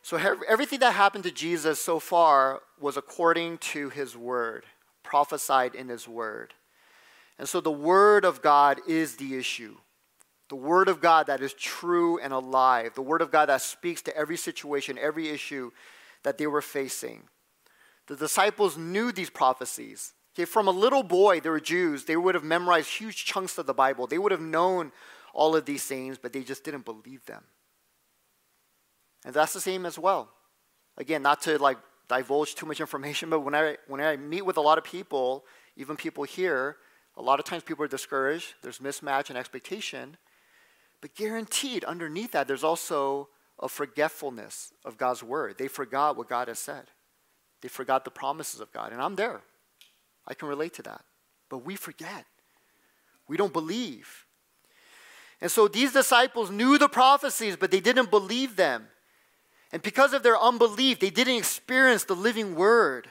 [0.00, 0.16] So
[0.48, 4.64] everything that happened to Jesus so far was according to his word,
[5.02, 6.54] prophesied in his word.
[7.38, 9.76] And so the word of God is the issue.
[10.48, 12.94] The word of God that is true and alive.
[12.94, 15.70] The word of God that speaks to every situation, every issue
[16.24, 17.22] that they were facing.
[18.06, 22.04] The disciples knew these prophecies, Okay, from a little boy, they were Jews.
[22.04, 24.06] They would have memorized huge chunks of the Bible.
[24.06, 24.92] They would have known
[25.34, 27.44] all of these things, but they just didn't believe them.
[29.24, 30.30] And that's the same as well.
[30.96, 31.78] Again, not to like
[32.12, 35.44] divulge too much information, but when I when I meet with a lot of people,
[35.76, 36.76] even people here,
[37.16, 38.54] a lot of times people are discouraged.
[38.62, 40.16] There's mismatch and expectation.
[41.00, 45.56] But guaranteed, underneath that, there's also a forgetfulness of God's word.
[45.58, 46.84] They forgot what God has said.
[47.60, 48.92] They forgot the promises of God.
[48.92, 49.42] And I'm there.
[50.26, 51.04] I can relate to that.
[51.48, 52.24] But we forget.
[53.28, 54.26] We don't believe.
[55.40, 58.86] And so these disciples knew the prophecies, but they didn't believe them.
[59.72, 63.08] And because of their unbelief, they didn't experience the living word.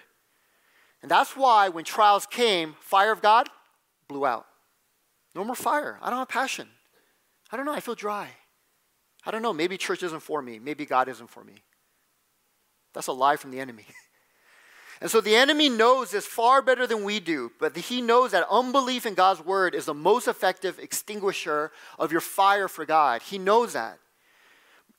[1.02, 3.50] And that's why when trials came, fire of God
[4.08, 4.46] blew out.
[5.34, 5.98] No more fire.
[6.02, 6.68] I don't have passion.
[7.52, 7.74] I don't know.
[7.74, 8.30] I feel dry.
[9.26, 9.54] I don't know.
[9.54, 10.60] Maybe church isn't for me.
[10.60, 11.64] Maybe God isn't for me.
[12.94, 13.86] That's a lie from the enemy.
[15.02, 18.46] And so the enemy knows this far better than we do, but he knows that
[18.52, 23.24] unbelief in God's word is the most effective extinguisher of your fire for God.
[23.24, 23.98] He knows that.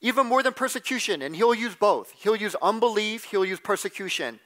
[0.03, 2.11] Even more than persecution, and he'll use both.
[2.11, 4.41] He'll use unbelief, he'll use persecution.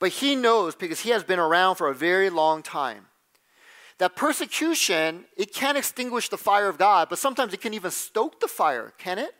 [0.00, 3.06] But he knows, because he has been around for a very long time,
[3.98, 8.40] that persecution, it can't extinguish the fire of God, but sometimes it can even stoke
[8.40, 9.30] the fire, can it?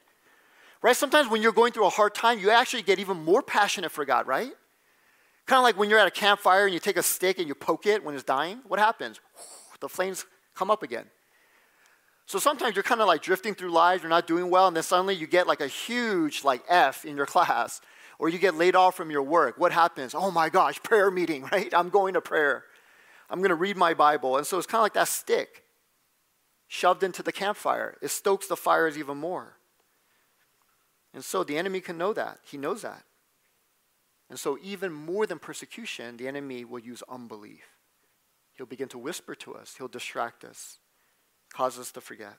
[0.83, 0.97] Right?
[0.97, 4.05] Sometimes when you're going through a hard time, you actually get even more passionate for
[4.05, 4.53] God, right?
[5.47, 7.57] Kind of like when you're at a campfire and you take a stick and you
[7.57, 8.61] poke it when it's dying.
[8.69, 9.21] What happens?
[9.81, 10.25] The flames
[10.55, 11.07] come up again.
[12.27, 14.83] So sometimes you're kind of like drifting through life, you're not doing well, and then
[14.83, 17.81] suddenly you get like a huge like F in your class,
[18.19, 19.59] or you get laid off from your work.
[19.59, 20.15] What happens?
[20.15, 21.73] Oh my gosh, prayer meeting, right?
[21.73, 22.65] I'm going to prayer.
[23.31, 24.37] I'm going to read my Bible.
[24.37, 25.63] And so it's kind of like that stick
[26.69, 27.97] shoved into the campfire.
[28.03, 29.57] It stokes the fires even more.
[31.15, 32.41] And so the enemy can know that.
[32.43, 33.05] He knows that.
[34.29, 37.63] And so, even more than persecution, the enemy will use unbelief.
[38.55, 40.79] He'll begin to whisper to us, he'll distract us,
[41.57, 42.35] cause us to forget.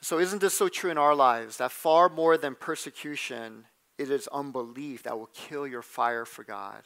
[0.00, 3.66] So, isn't this so true in our lives that far more than persecution,
[3.98, 6.84] it is unbelief that will kill your fire for God?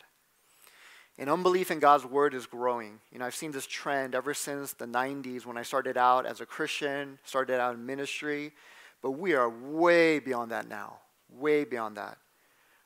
[1.16, 2.98] And unbelief in God's word is growing.
[3.12, 6.40] You know, I've seen this trend ever since the 90s when I started out as
[6.40, 8.52] a Christian, started out in ministry,
[9.00, 10.98] but we are way beyond that now,
[11.30, 12.18] way beyond that.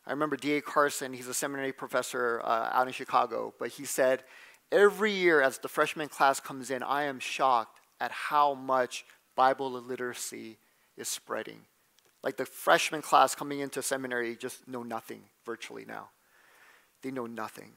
[0.06, 0.60] I remember D.A.
[0.60, 4.24] Carson, he's a seminary professor uh, out in Chicago, but he said,
[4.70, 9.04] Every year as the freshman class comes in, I am shocked at how much
[9.36, 10.56] Bible illiteracy
[10.96, 11.60] is spreading.
[12.22, 16.08] Like the freshman class coming into seminary just know nothing virtually now.
[17.02, 17.72] They know nothing.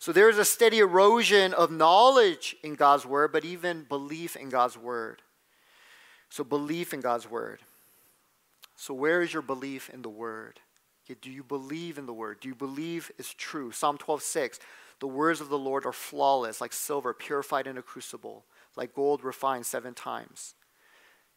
[0.00, 4.50] So there is a steady erosion of knowledge in God's word, but even belief in
[4.50, 5.22] God's word.
[6.28, 7.60] So belief in God's word.
[8.76, 10.58] So where is your belief in the word?
[11.20, 12.40] Do you believe in the word?
[12.40, 13.70] Do you believe it's true?
[13.70, 14.58] Psalm 12, 6.
[15.00, 18.44] The words of the Lord are flawless, like silver purified in a crucible,
[18.76, 20.54] like gold refined seven times.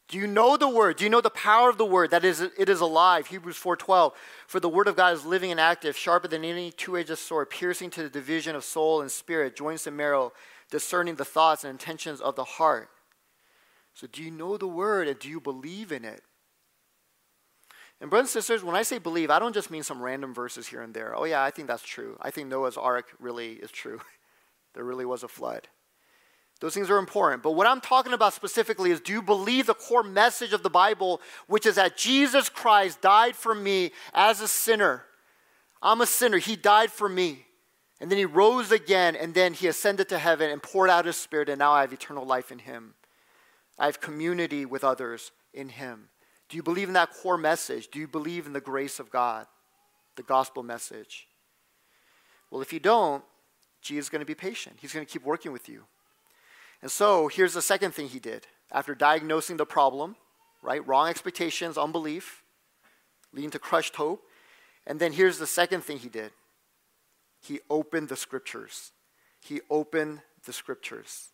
[0.08, 0.96] Do you know the word?
[0.96, 3.26] Do you know the power of the word that is it is alive?
[3.26, 4.14] Hebrews 4:12.
[4.46, 7.90] For the word of God is living and active, sharper than any two-edged sword, piercing
[7.90, 10.32] to the division of soul and spirit, joints and marrow,
[10.70, 12.88] discerning the thoughts and intentions of the heart.
[13.92, 16.22] So do you know the word and do you believe in it?
[18.00, 20.68] And brothers and sisters, when I say believe, I don't just mean some random verses
[20.68, 21.16] here and there.
[21.16, 22.16] Oh, yeah, I think that's true.
[22.22, 24.00] I think Noah's ark really is true.
[24.74, 25.68] there really was a flood.
[26.60, 27.42] Those things are important.
[27.42, 30.70] But what I'm talking about specifically is do you believe the core message of the
[30.70, 35.04] Bible, which is that Jesus Christ died for me as a sinner?
[35.80, 36.38] I'm a sinner.
[36.38, 37.44] He died for me.
[38.00, 41.16] And then he rose again, and then he ascended to heaven and poured out his
[41.16, 42.94] spirit, and now I have eternal life in him.
[43.76, 46.08] I have community with others in him.
[46.48, 47.88] Do you believe in that core message?
[47.88, 49.46] Do you believe in the grace of God,
[50.16, 51.26] the gospel message?
[52.50, 53.24] Well, if you don't,
[53.82, 54.76] Jesus is going to be patient.
[54.80, 55.84] He's going to keep working with you.
[56.82, 58.46] And so here's the second thing he did.
[58.70, 60.16] After diagnosing the problem,
[60.62, 60.86] right?
[60.86, 62.42] Wrong expectations, unbelief,
[63.32, 64.22] leading to crushed hope.
[64.86, 66.32] And then here's the second thing he did
[67.40, 68.92] he opened the scriptures.
[69.40, 71.28] He opened the scriptures.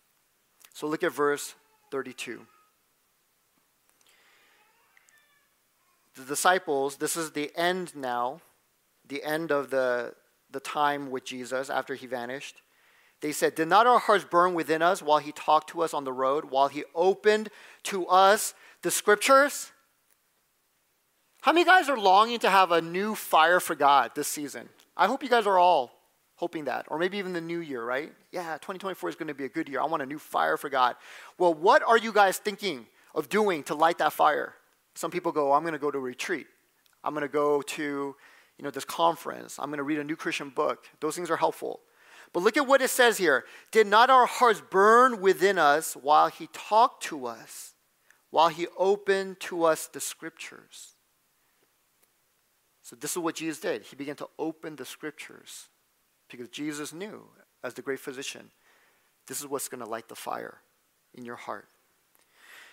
[0.75, 1.55] So look at verse
[1.91, 2.47] 32.
[6.17, 8.41] the disciples, this is the end now,
[9.07, 10.15] the end of the,
[10.51, 12.63] the time with Jesus after he vanished.
[13.21, 16.05] They said, Did not our hearts burn within us while he talked to us on
[16.05, 17.49] the road, while he opened
[17.85, 19.73] to us the scriptures?
[21.41, 24.69] How many guys are longing to have a new fire for God this season?
[24.97, 25.93] I hope you guys are all
[26.37, 28.13] hoping that, or maybe even the new year, right?
[28.33, 29.81] Yeah, 2024 is going to be a good year.
[29.81, 30.97] I want a new fire for God.
[31.39, 34.55] Well, what are you guys thinking of doing to light that fire?
[34.95, 36.47] Some people go, I'm going to go to a retreat.
[37.03, 39.59] I'm going to go to you know, this conference.
[39.59, 40.87] I'm going to read a new Christian book.
[41.01, 41.81] Those things are helpful.
[42.35, 43.45] But look at what it says here.
[43.71, 47.75] Did not our hearts burn within us while he talked to us,
[48.31, 50.95] while he opened to us the scriptures?
[52.83, 53.85] So, this is what Jesus did.
[53.85, 55.69] He began to open the scriptures
[56.29, 57.23] because Jesus knew,
[57.63, 58.51] as the great physician,
[59.29, 60.59] this is what's going to light the fire
[61.15, 61.69] in your heart.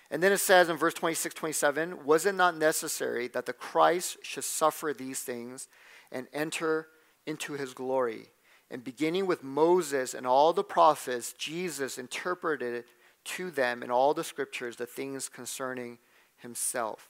[0.09, 4.17] And then it says in verse 26, 27, was it not necessary that the Christ
[4.23, 5.69] should suffer these things
[6.11, 6.87] and enter
[7.25, 8.31] into his glory?
[8.71, 12.85] And beginning with Moses and all the prophets, Jesus interpreted
[13.25, 15.99] to them in all the scriptures the things concerning
[16.37, 17.09] himself.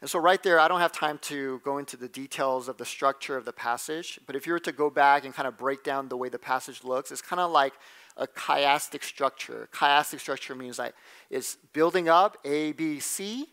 [0.00, 2.84] And so, right there, I don't have time to go into the details of the
[2.84, 5.84] structure of the passage, but if you were to go back and kind of break
[5.84, 7.74] down the way the passage looks, it's kind of like
[8.16, 9.68] a chiastic structure.
[9.72, 10.94] Chiastic structure means like
[11.30, 13.46] it's building up A, B, C,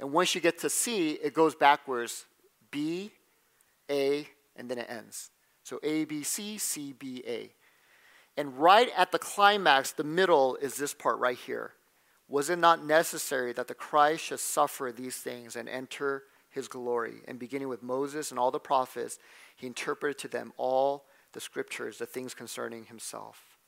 [0.00, 2.26] and once you get to C, it goes backwards
[2.70, 3.12] B,
[3.88, 5.30] A, and then it ends.
[5.66, 7.50] So A, B, C, C, B, A.
[8.36, 11.72] And right at the climax, the middle is this part right here.
[12.28, 17.16] Was it not necessary that the Christ should suffer these things and enter his glory?
[17.26, 19.18] And beginning with Moses and all the prophets,
[19.56, 23.58] he interpreted to them all the scriptures, the things concerning himself.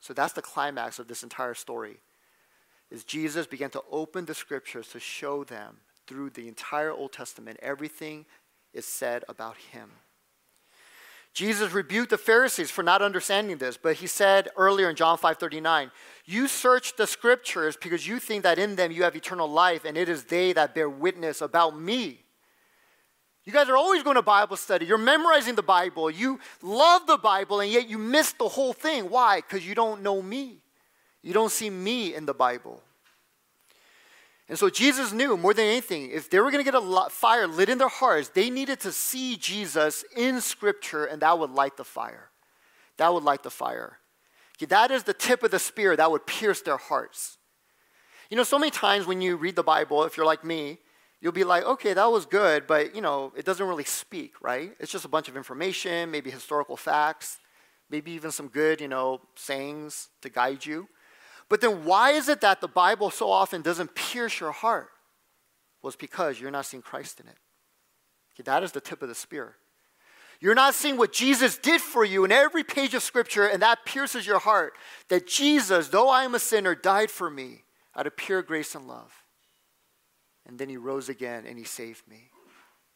[0.00, 1.98] So that's the climax of this entire story.
[2.90, 5.76] Is Jesus began to open the scriptures to show them
[6.06, 8.24] through the entire Old Testament everything
[8.72, 9.90] is said about him.
[11.34, 15.90] Jesus rebuked the Pharisees for not understanding this, but he said earlier in John 5:39,
[16.24, 19.98] "You search the scriptures because you think that in them you have eternal life, and
[19.98, 22.24] it is they that bear witness about me."
[23.42, 24.86] You guys are always going to Bible study.
[24.86, 26.08] You're memorizing the Bible.
[26.08, 29.10] You love the Bible, and yet you miss the whole thing.
[29.10, 29.40] Why?
[29.40, 30.62] Because you don't know me.
[31.20, 32.82] You don't see me in the Bible.
[34.48, 37.46] And so Jesus knew more than anything, if they were going to get a fire
[37.46, 41.76] lit in their hearts, they needed to see Jesus in Scripture, and that would light
[41.76, 42.30] the fire.
[42.98, 43.98] That would light the fire.
[44.56, 47.38] Okay, that is the tip of the spear that would pierce their hearts.
[48.30, 50.78] You know, so many times when you read the Bible, if you're like me,
[51.20, 54.72] you'll be like, okay, that was good, but you know, it doesn't really speak, right?
[54.78, 57.38] It's just a bunch of information, maybe historical facts,
[57.88, 60.86] maybe even some good, you know, sayings to guide you.
[61.48, 64.88] But then why is it that the Bible so often doesn't pierce your heart?
[65.82, 67.36] Well, it's because you're not seeing Christ in it.
[68.34, 69.56] Okay, that is the tip of the spear.
[70.40, 73.84] You're not seeing what Jesus did for you in every page of Scripture, and that
[73.84, 74.74] pierces your heart.
[75.08, 77.64] That Jesus, though I am a sinner, died for me
[77.96, 79.12] out of pure grace and love.
[80.46, 82.30] And then he rose again and he saved me.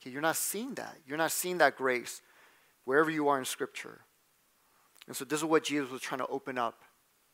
[0.01, 0.97] Okay, you're not seeing that.
[1.07, 2.21] You're not seeing that grace
[2.85, 4.01] wherever you are in Scripture.
[5.07, 6.83] And so, this is what Jesus was trying to open up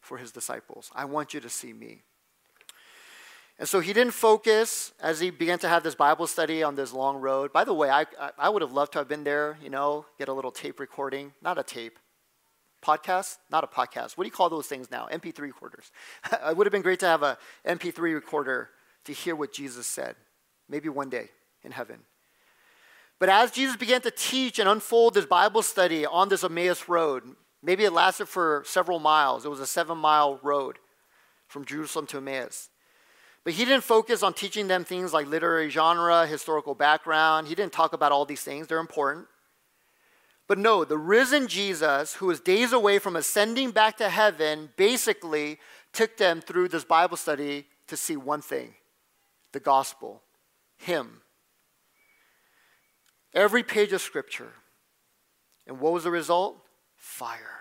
[0.04, 0.90] for his disciples.
[0.94, 2.02] I want you to see me.
[3.58, 6.92] And so he didn't focus as he began to have this Bible study on this
[6.92, 7.52] long road.
[7.52, 8.04] By the way, I,
[8.36, 11.32] I would have loved to have been there, you know, get a little tape recording.
[11.40, 11.98] Not a tape.
[12.82, 13.38] Podcast?
[13.50, 14.16] Not a podcast.
[14.16, 15.08] What do you call those things now?
[15.10, 15.92] MP3 recorders.
[16.32, 18.70] it would have been great to have a MP3 recorder
[19.04, 20.16] to hear what Jesus said.
[20.68, 21.28] Maybe one day
[21.62, 22.00] in heaven.
[23.20, 27.36] But as Jesus began to teach and unfold this Bible study on this Emmaus road,
[27.64, 29.46] Maybe it lasted for several miles.
[29.46, 30.79] It was a seven mile road
[31.48, 32.68] from Jerusalem to Emmaus.
[33.42, 37.48] But he didn't focus on teaching them things like literary genre, historical background.
[37.48, 39.27] He didn't talk about all these things, they're important.
[40.46, 45.59] But no, the risen Jesus, who was days away from ascending back to heaven, basically
[45.94, 48.74] took them through this Bible study to see one thing
[49.53, 50.22] the gospel,
[50.77, 51.22] Him.
[53.33, 54.53] Every page of Scripture.
[55.66, 56.63] And what was the result?
[57.04, 57.60] Fire.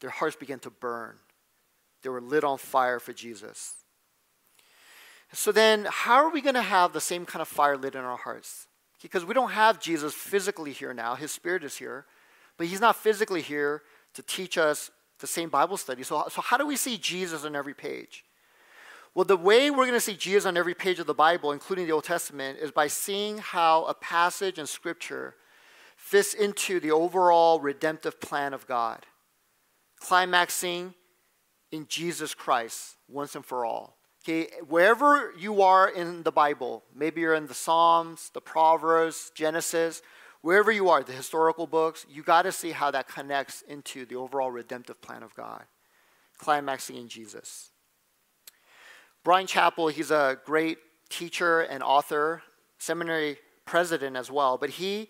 [0.00, 1.14] Their hearts began to burn.
[2.02, 3.76] They were lit on fire for Jesus.
[5.32, 8.00] So then, how are we going to have the same kind of fire lit in
[8.00, 8.66] our hearts?
[9.00, 11.14] Because we don't have Jesus physically here now.
[11.14, 12.06] His spirit is here,
[12.58, 13.82] but he's not physically here
[14.14, 16.02] to teach us the same Bible study.
[16.02, 18.24] So, so how do we see Jesus on every page?
[19.14, 21.86] Well, the way we're going to see Jesus on every page of the Bible, including
[21.86, 25.36] the Old Testament, is by seeing how a passage in Scripture
[26.04, 29.06] fits into the overall redemptive plan of God,
[29.98, 30.92] climaxing
[31.72, 33.96] in Jesus Christ once and for all.
[34.22, 40.02] Okay, wherever you are in the Bible, maybe you're in the Psalms, the Proverbs, Genesis,
[40.42, 44.16] wherever you are, the historical books, you got to see how that connects into the
[44.16, 45.64] overall redemptive plan of God,
[46.36, 47.70] climaxing in Jesus.
[49.24, 50.76] Bryan Chapell, he's a great
[51.08, 52.42] teacher and author,
[52.76, 55.08] seminary president as well, but he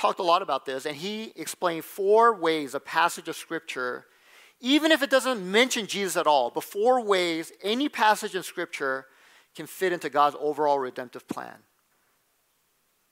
[0.00, 4.06] talked a lot about this, and he explained four ways a passage of Scripture,
[4.58, 9.06] even if it doesn't mention Jesus at all, but four ways any passage in Scripture
[9.54, 11.56] can fit into God's overall redemptive plan.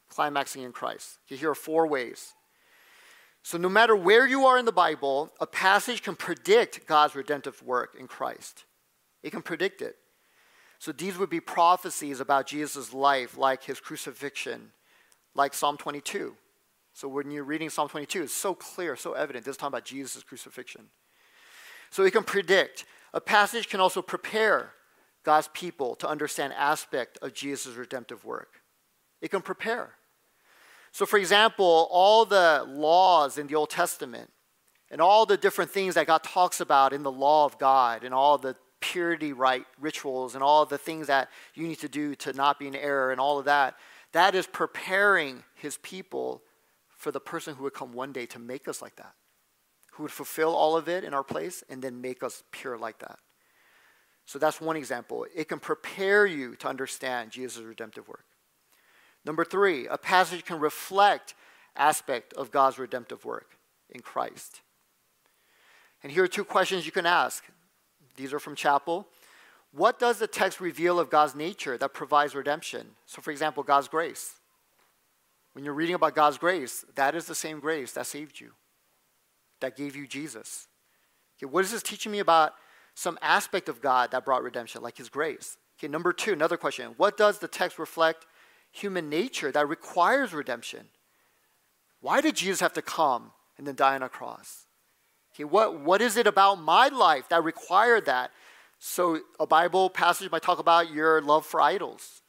[0.09, 1.18] Climaxing in Christ.
[1.26, 2.32] Here are four ways.
[3.43, 7.62] So, no matter where you are in the Bible, a passage can predict God's redemptive
[7.62, 8.64] work in Christ.
[9.22, 9.97] It can predict it.
[10.78, 14.72] So, these would be prophecies about Jesus' life, like his crucifixion,
[15.34, 16.34] like Psalm 22.
[16.99, 19.44] So, when you're reading Psalm 22, it's so clear, so evident.
[19.44, 20.86] This is talking about Jesus' crucifixion.
[21.90, 22.86] So, it can predict.
[23.14, 24.72] A passage can also prepare
[25.22, 28.62] God's people to understand aspect of Jesus' redemptive work.
[29.20, 29.90] It can prepare.
[30.90, 34.32] So, for example, all the laws in the Old Testament
[34.90, 38.12] and all the different things that God talks about in the law of God and
[38.12, 42.32] all the purity right rituals and all the things that you need to do to
[42.32, 43.76] not be in error and all of that,
[44.11, 46.42] that is preparing his people
[46.99, 49.14] for the person who would come one day to make us like that,
[49.92, 52.99] who would fulfill all of it in our place and then make us pure like
[52.99, 53.18] that.
[54.26, 55.24] So that's one example.
[55.34, 58.24] It can prepare you to understand Jesus' redemptive work.
[59.24, 61.34] Number three, a passage can reflect
[61.76, 63.57] aspect of God's redemptive work
[63.88, 64.61] in Christ.
[66.03, 67.44] And here are two questions you can ask.
[68.16, 69.07] These are from Chapell.
[69.72, 72.88] What does the text reveal of God's nature that provides redemption?
[73.07, 74.38] So, for example, God's grace.
[75.59, 78.52] When you're reading about God's grace, that is the same grace that saved you,
[79.59, 80.68] that gave you Jesus.
[81.36, 82.52] Okay, what is this teaching me about
[82.94, 85.56] some aspect of God that brought redemption, like His grace?
[85.76, 86.94] Okay, number two, another question.
[86.96, 88.24] What does the text reflect
[88.70, 90.86] human nature that requires redemption.
[92.00, 94.66] Why did Jesus have to come and then die on a cross?
[95.34, 98.30] Okay, what, what is it about my life that required that?
[98.78, 102.22] So, a Bible passage might talk about your love for idols,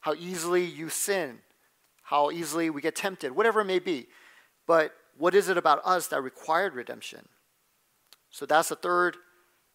[0.00, 1.38] how easily you sin,
[2.06, 4.06] how easily we get tempted, whatever it may be.
[4.66, 7.28] But what is it about us that required redemption?
[8.30, 9.16] So, that's a third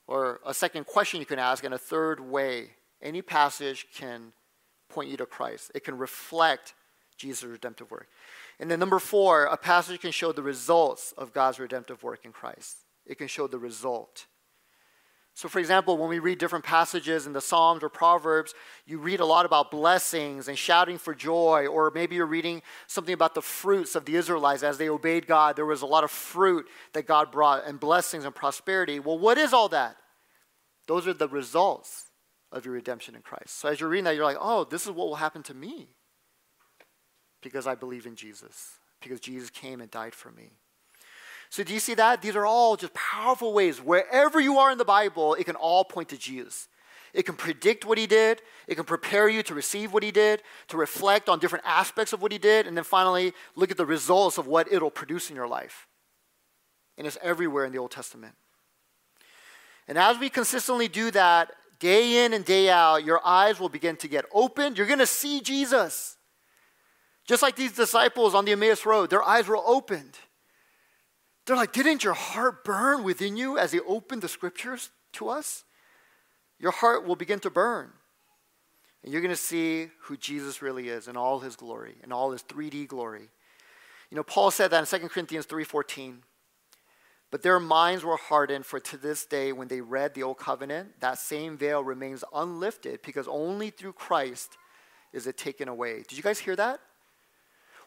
[0.08, 2.72] or a second question you can ask, and a third way
[3.02, 4.34] any passage can
[4.90, 5.72] point you to Christ.
[5.76, 6.74] It can reflect
[7.18, 8.08] Jesus' redemptive work.
[8.60, 12.32] And then number four, a passage can show the results of God's redemptive work in
[12.32, 12.78] Christ.
[13.06, 14.28] It can show the result.
[15.34, 18.54] So, for example, when we read different passages in the Psalms or Proverbs,
[18.86, 23.14] you read a lot about blessings and shouting for joy, or maybe you're reading something
[23.14, 25.56] about the fruits of the Israelites as they obeyed God.
[25.56, 29.00] There was a lot of fruit that God brought, and blessings and prosperity.
[29.00, 29.96] Well, what is all that?
[30.88, 32.12] Those are the results
[32.52, 33.58] of your redemption in Christ.
[33.58, 35.88] So as you're reading that, you're like, oh, this is what will happen to me
[37.42, 40.52] because I believe in Jesus, because Jesus came and died for me.
[41.52, 42.22] So do you see that?
[42.22, 43.82] These are all just powerful ways.
[43.82, 46.70] Wherever you are in the Bible, it can all point to Jesus.
[47.14, 48.42] It can predict what he did.
[48.68, 52.22] It can prepare you to receive what he did, to reflect on different aspects of
[52.22, 55.36] what he did, and then finally look at the results of what it'll produce in
[55.36, 55.88] your life.
[56.98, 58.34] And it's everywhere in the Old Testament.
[59.90, 63.98] And as we consistently do that, day in and day out, your eyes will begin
[63.98, 64.78] to get opened.
[64.78, 66.16] You're going to see Jesus.
[67.28, 70.18] Just like these disciples on the Emmaus Road, their eyes were opened.
[71.46, 75.64] They're like, Didn't your heart burn within you as they opened the scriptures to us?
[76.60, 77.92] Your heart will begin to burn.
[79.04, 82.32] And you're going to see who Jesus really is in all his glory, in all
[82.32, 83.30] his 3D glory.
[84.12, 86.22] You know, Paul said that in 2 Corinthians 3:14.
[87.32, 91.00] But their minds were hardened, for to this day, when they read the Old Covenant,
[91.00, 94.58] that same veil remains unlifted because only through Christ
[95.14, 96.04] is it taken away.
[96.08, 96.82] Did you guys hear that?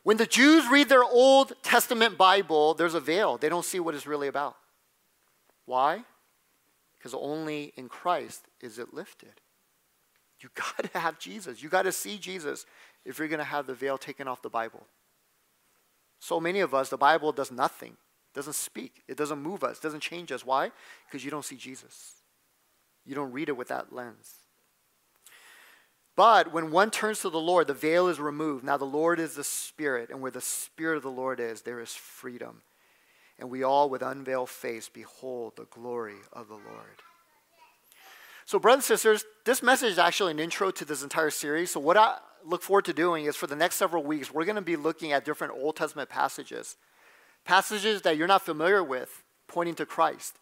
[0.04, 3.36] When the Jews read their Old Testament Bible, there's a veil.
[3.36, 4.56] They don't see what it's really about.
[5.66, 6.04] Why?
[6.96, 9.40] Because only in Christ is it lifted.
[10.40, 11.62] You got to have Jesus.
[11.62, 12.66] You got to see Jesus
[13.04, 14.86] if you're going to have the veil taken off the Bible.
[16.20, 17.96] So many of us, the Bible does nothing
[18.34, 19.02] doesn't speak.
[19.06, 19.78] It doesn't move us.
[19.78, 20.44] It doesn't change us.
[20.44, 20.72] Why?
[21.06, 22.14] Because you don't see Jesus.
[23.06, 24.34] You don't read it with that lens.
[26.16, 28.64] But when one turns to the Lord, the veil is removed.
[28.64, 31.80] Now the Lord is the Spirit, and where the Spirit of the Lord is, there
[31.80, 32.62] is freedom.
[33.38, 37.02] And we all, with unveiled face, behold the glory of the Lord.
[38.46, 41.72] So, brothers and sisters, this message is actually an intro to this entire series.
[41.72, 44.56] So, what I look forward to doing is for the next several weeks, we're going
[44.56, 46.76] to be looking at different Old Testament passages
[47.44, 50.38] passages that you're not familiar with pointing to Christ.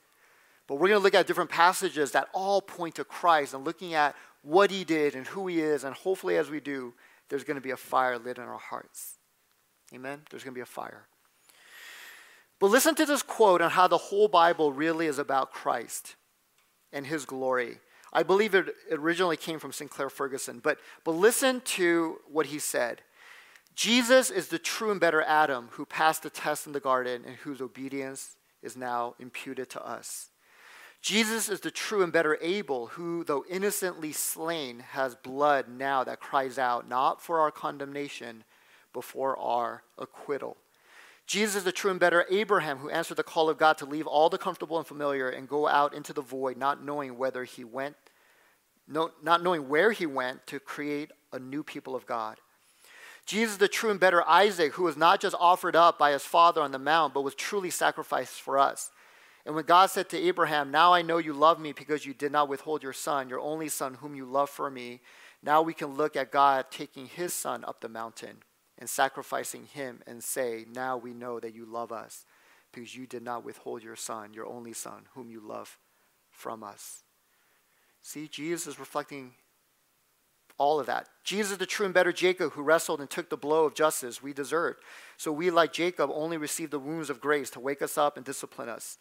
[0.68, 3.94] But we're going to look at different passages that all point to Christ and looking
[3.94, 5.84] at what he did and who he is.
[5.84, 6.94] And hopefully, as we do,
[7.28, 9.18] there's going to be a fire lit in our hearts.
[9.94, 10.22] Amen?
[10.30, 11.06] There's going to be a fire.
[12.58, 16.14] But listen to this quote on how the whole Bible really is about Christ
[16.92, 17.78] and his glory.
[18.12, 23.00] I believe it originally came from Sinclair Ferguson, but, but listen to what he said.
[23.74, 27.36] Jesus is the true and better Adam who passed the test in the garden and
[27.36, 30.28] whose obedience is now imputed to us.
[31.02, 36.20] Jesus is the true and better Abel who, though innocently slain, has blood now that
[36.20, 38.44] cries out, not for our condemnation,
[38.92, 40.56] but for our acquittal.
[41.26, 44.06] Jesus is the true and better Abraham who answered the call of God to leave
[44.06, 47.64] all the comfortable and familiar and go out into the void, not knowing whether he
[47.64, 47.96] went,
[48.86, 52.38] no, not knowing where he went to create a new people of God.
[53.26, 56.24] Jesus, is the true and better Isaac, who was not just offered up by his
[56.24, 58.90] father on the mount, but was truly sacrificed for us.
[59.44, 62.32] And when God said to Abraham, Now I know you love me because you did
[62.32, 65.00] not withhold your son, your only son, whom you love for me,
[65.42, 68.38] now we can look at God taking his son up the mountain
[68.78, 72.24] and sacrificing him and say, Now we know that you love us
[72.72, 75.78] because you did not withhold your son, your only son, whom you love
[76.30, 77.02] from us.
[78.02, 79.32] See, Jesus is reflecting
[80.58, 81.08] all of that.
[81.24, 84.32] Jesus, the true and better Jacob, who wrestled and took the blow of justice we
[84.32, 84.78] deserved.
[85.16, 88.24] So we, like Jacob, only receive the wounds of grace to wake us up and
[88.24, 88.98] discipline us.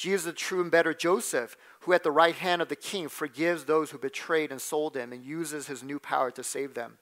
[0.00, 3.64] Jesus, the true and better Joseph, who at the right hand of the king forgives
[3.64, 6.96] those who betrayed and sold him and uses his new power to save them.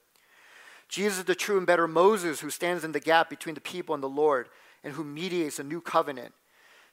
[0.88, 4.02] Jesus, the true and better Moses, who stands in the gap between the people and
[4.02, 4.48] the Lord
[4.82, 6.34] and who mediates a new covenant.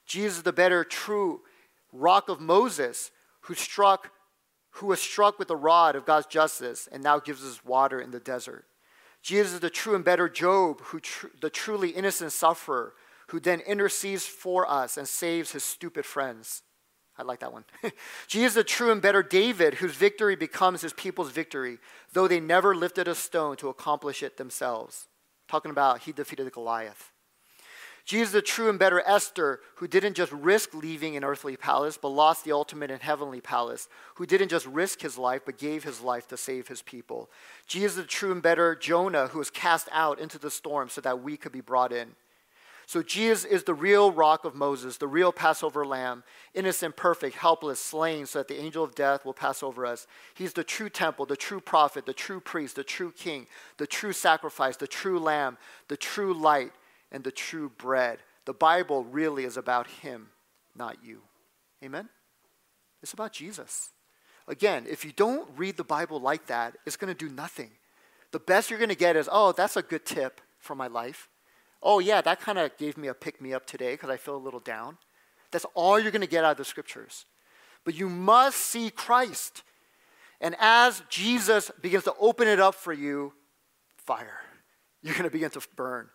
[0.05, 1.41] Jesus, the better true
[1.91, 3.09] rock of Moses,
[3.41, 4.11] who struck
[4.73, 8.11] who was struck with the rod of God's justice and now gives us water in
[8.11, 8.65] the desert.
[9.23, 12.93] Jesus the true and better Job, who tr- the truly innocent sufferer,
[13.27, 16.63] who then intercedes for us and saves his stupid friends.
[17.17, 17.63] I like that one.
[18.27, 21.77] Jesus, the true and better David, whose victory becomes his people's victory,
[22.13, 25.07] though they never lifted a stone to accomplish it themselves.
[25.47, 27.11] Talking about he defeated Goliath.
[28.03, 32.09] Jesus, the true and better Esther, who didn't just risk leaving an earthly palace, but
[32.09, 36.01] lost the ultimate and heavenly palace, who didn't just risk his life, but gave his
[36.01, 37.31] life to save his people.
[37.65, 41.23] Jesus, the true and better Jonah, who was cast out into the storm so that
[41.23, 42.09] we could be brought in.
[42.87, 46.23] So Jesus is the real rock of Moses, the real Passover lamb,
[46.53, 50.05] innocent, perfect, helpless, slain so that the angel of death will pass over us.
[50.35, 54.13] He's the true temple, the true prophet, the true priest, the true king, the true
[54.13, 55.57] sacrifice, the true lamb,
[55.87, 56.73] the true light
[57.11, 58.19] and the true bread.
[58.45, 60.27] The Bible really is about Him,
[60.75, 61.21] not you.
[61.83, 62.09] Amen?
[63.01, 63.89] It's about Jesus.
[64.47, 67.71] Again, if you don't read the Bible like that, it's going to do nothing.
[68.31, 71.29] The best you're going to get is, oh, that's a good tip for my life.
[71.85, 74.35] Oh, yeah, that kind of gave me a pick me up today because I feel
[74.35, 74.97] a little down.
[75.51, 77.25] That's all you're going to get out of the scriptures.
[77.85, 79.63] But you must see Christ.
[80.41, 83.31] And as Jesus begins to open it up for you,
[83.95, 84.41] fire.
[85.01, 86.09] You're going to begin to burn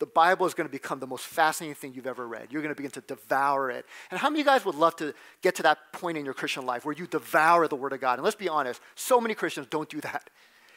[0.00, 2.48] the Bible is going to become the most fascinating thing you've ever read.
[2.50, 3.86] You're going to begin to devour it.
[4.10, 6.34] And how many of you guys would love to get to that point in your
[6.34, 8.18] Christian life where you devour the Word of God?
[8.18, 10.28] And let's be honest, so many Christians don't do that.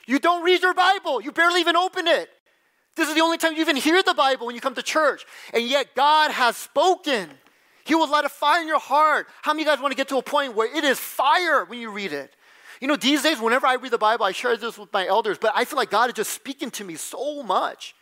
[0.05, 2.29] You don't read your Bible, you barely even open it.
[2.97, 5.25] This is the only time you even hear the Bible when you come to church.
[5.53, 7.29] And yet, God has spoken.
[7.85, 9.27] He will light a fire in your heart.
[9.43, 11.63] How many of you guys want to get to a point where it is fire
[11.63, 12.35] when you read it?
[12.81, 15.37] You know, these days, whenever I read the Bible, I share this with my elders,
[15.39, 17.95] but I feel like God is just speaking to me so much.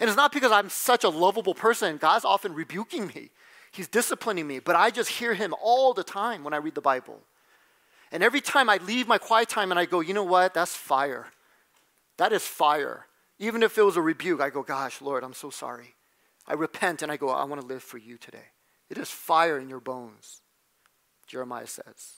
[0.00, 1.96] And it's not because I'm such a lovable person.
[1.96, 3.30] God's often rebuking me,
[3.70, 6.80] He's disciplining me, but I just hear Him all the time when I read the
[6.80, 7.20] Bible.
[8.10, 10.52] And every time I leave my quiet time and I go, you know what?
[10.52, 11.28] That's fire.
[12.16, 13.06] That is fire.
[13.40, 15.94] Even if it was a rebuke, I go, gosh, Lord, I'm so sorry.
[16.46, 18.52] I repent and I go, I want to live for you today.
[18.90, 20.42] It is fire in your bones,
[21.26, 22.16] Jeremiah says.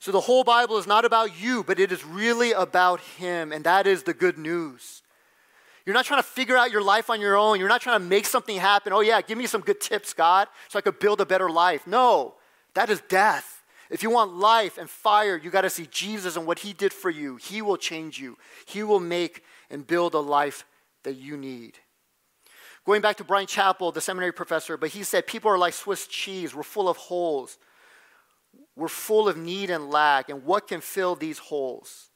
[0.00, 3.64] So the whole Bible is not about you, but it is really about Him, and
[3.64, 5.02] that is the good news.
[5.86, 7.58] You're not trying to figure out your life on your own.
[7.58, 8.92] You're not trying to make something happen.
[8.92, 11.86] Oh, yeah, give me some good tips, God, so I could build a better life.
[11.86, 12.34] No,
[12.74, 13.62] that is death.
[13.90, 16.92] If you want life and fire, you got to see Jesus and what he did
[16.92, 17.36] for you.
[17.36, 20.64] He will change you, he will make and build a life
[21.04, 21.78] that you need.
[22.84, 26.06] Going back to Bryan Chapell, the seminary professor, but he said people are like Swiss
[26.06, 26.54] cheese.
[26.54, 27.58] We're full of holes.
[28.76, 30.30] We're full of need and lack.
[30.30, 32.08] And what can fill these holes?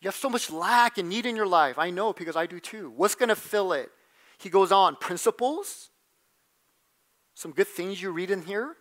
[0.00, 1.78] You have so much lack and need in your life.
[1.78, 2.92] I know because I do too.
[2.96, 3.90] What's going to fill it?
[4.38, 5.90] He goes on principles,
[7.34, 8.76] some good things you read in here,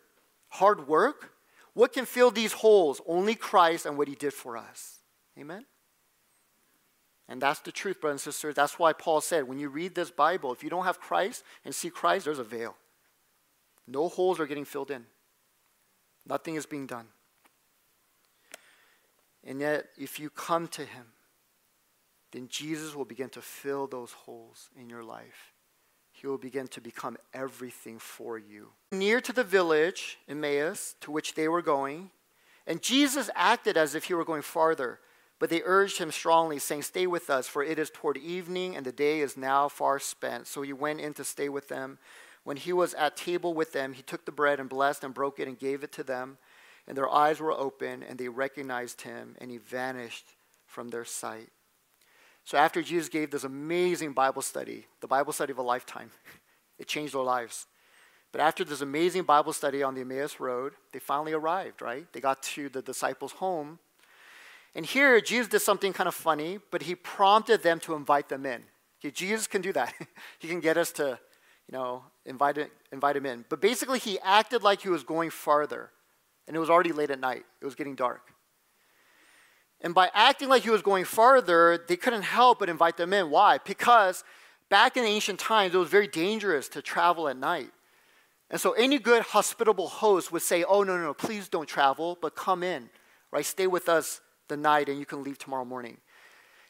[0.49, 1.33] hard work.
[1.73, 3.01] What can fill these holes?
[3.05, 4.99] Only Christ and what he did for us.
[5.37, 5.65] Amen?
[7.29, 8.55] And that's the truth, brothers and sisters.
[8.55, 11.73] That's why Paul said when you read this Bible, if you don't have Christ and
[11.73, 12.75] see Christ, there's a veil.
[13.87, 15.05] No holes are getting filled in,
[16.27, 17.05] nothing is being done.
[19.45, 21.05] And yet, if you come to Him,
[22.31, 25.53] then Jesus will begin to fill those holes in your life.
[26.11, 28.69] He will begin to become everything for you.
[28.91, 32.11] Near to the village, Emmaus, to which they were going,
[32.67, 34.99] and Jesus acted as if he were going farther,
[35.39, 38.85] but they urged him strongly, saying, Stay with us, for it is toward evening, and
[38.85, 40.47] the day is now far spent.
[40.47, 41.97] So he went in to stay with them.
[42.43, 45.39] When he was at table with them, he took the bread and blessed and broke
[45.39, 46.37] it and gave it to them
[46.89, 50.25] and their eyes were open, and they recognized him, and he vanished
[50.65, 51.49] from their sight.
[52.43, 56.09] So after Jesus gave this amazing Bible study, the Bible study of a lifetime,
[56.79, 57.67] it changed their lives.
[58.31, 62.11] But after this amazing Bible study on the Emmaus Road, they finally arrived, right?
[62.11, 63.77] They got to the disciples' home.
[64.75, 68.45] And here, Jesus did something kind of funny, but he prompted them to invite them
[68.45, 68.63] in.
[68.99, 69.93] Okay, Jesus can do that.
[70.39, 71.19] he can get us to,
[71.67, 72.57] you know, invite,
[72.91, 73.45] invite him in.
[73.49, 75.91] But basically, he acted like he was going farther.
[76.47, 78.33] And it was already late at night, it was getting dark.
[79.81, 83.29] And by acting like he was going farther, they couldn't help but invite them in.
[83.29, 83.59] Why?
[83.63, 84.23] Because
[84.69, 87.71] back in ancient times, it was very dangerous to travel at night.
[88.49, 92.17] And so any good hospitable host would say, Oh, no, no, no, please don't travel,
[92.21, 92.89] but come in,
[93.31, 93.45] right?
[93.45, 94.19] Stay with us
[94.49, 95.97] the night and you can leave tomorrow morning.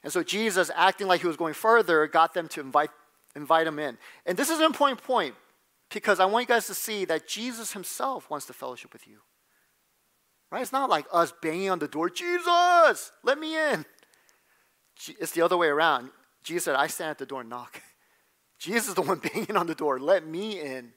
[0.04, 2.92] And so Jesus, acting like he was going further, got them to invite,
[3.36, 3.98] invite him in.
[4.26, 5.36] And this is an important point
[5.90, 9.20] because I want you guys to see that Jesus himself wants to fellowship with you.
[10.52, 10.62] Right?
[10.62, 13.86] It's not like us banging on the door, Jesus, let me in.
[15.20, 16.10] It's the other way around.
[16.44, 17.82] Jesus said, I stand at the door and knock.
[18.60, 20.94] Jesus is the one banging on the door, let me in.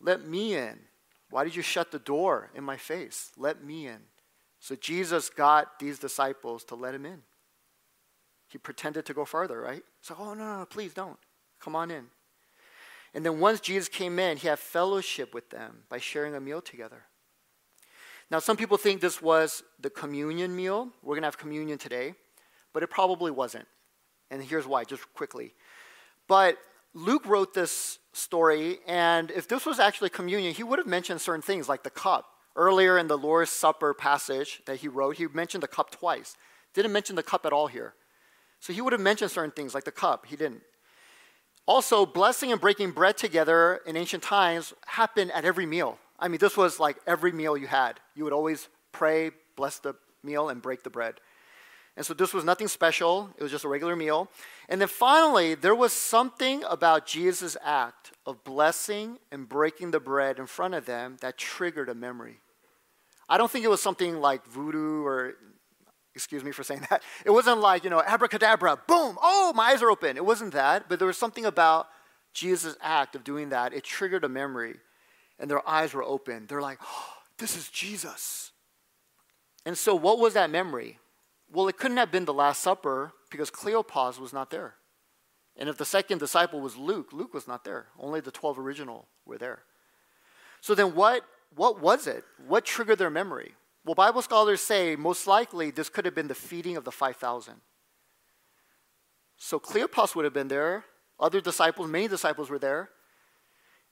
[0.00, 0.78] Let me in.
[1.30, 3.30] Why did you shut the door in my face?
[3.36, 4.00] Let me in.
[4.62, 7.22] So Jesus got these disciples to let him in.
[8.46, 9.82] He pretended to go further, right?
[10.02, 11.18] So, oh, no, no, please don't.
[11.60, 12.04] Come on in.
[13.12, 16.62] And then once Jesus came in, he had fellowship with them by sharing a meal
[16.62, 17.02] together.
[18.30, 20.90] Now, some people think this was the communion meal.
[21.02, 22.14] We're going to have communion today,
[22.72, 23.66] but it probably wasn't.
[24.30, 25.54] And here's why, just quickly.
[26.28, 26.56] But
[26.94, 31.42] Luke wrote this story, and if this was actually communion, he would have mentioned certain
[31.42, 32.26] things like the cup.
[32.54, 36.36] Earlier in the Lord's Supper passage that he wrote, he mentioned the cup twice.
[36.74, 37.94] Didn't mention the cup at all here.
[38.60, 40.26] So he would have mentioned certain things like the cup.
[40.26, 40.62] He didn't.
[41.66, 45.98] Also, blessing and breaking bread together in ancient times happened at every meal.
[46.18, 48.00] I mean, this was like every meal you had.
[48.14, 51.14] You would always pray, bless the meal, and break the bread.
[51.96, 54.30] And so this was nothing special, it was just a regular meal.
[54.68, 60.38] And then finally, there was something about Jesus' act of blessing and breaking the bread
[60.38, 62.40] in front of them that triggered a memory.
[63.28, 65.34] I don't think it was something like voodoo or,
[66.14, 67.02] excuse me for saying that.
[67.24, 70.16] It wasn't like, you know, abracadabra, boom, oh, my eyes are open.
[70.16, 71.88] It wasn't that, but there was something about
[72.32, 73.72] Jesus' act of doing that.
[73.72, 74.76] It triggered a memory,
[75.38, 76.46] and their eyes were open.
[76.48, 78.52] They're like, oh, this is Jesus.
[79.64, 80.98] And so, what was that memory?
[81.52, 84.74] Well, it couldn't have been the Last Supper because Cleopas was not there.
[85.56, 87.86] And if the second disciple was Luke, Luke was not there.
[87.98, 89.64] Only the 12 original were there.
[90.60, 92.24] So then what, what was it?
[92.46, 93.54] What triggered their memory?
[93.84, 97.54] Well, Bible scholars say most likely this could have been the feeding of the 5,000.
[99.36, 100.84] So Cleopas would have been there.
[101.18, 102.90] Other disciples, many disciples were there.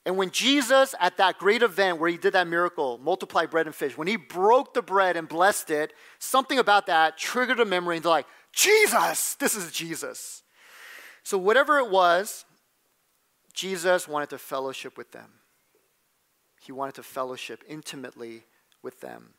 [0.06, 3.74] And when Jesus, at that great event where he did that miracle, multiplied bread and
[3.74, 7.96] fish, when he broke the bread and blessed it, something about that triggered a memory,
[7.96, 10.42] and they're like, Jesus, this is Jesus.
[11.22, 12.46] So, whatever it was,
[13.52, 15.39] Jesus wanted to fellowship with them.
[16.61, 18.44] He wanted to fellowship intimately
[18.82, 19.34] with them.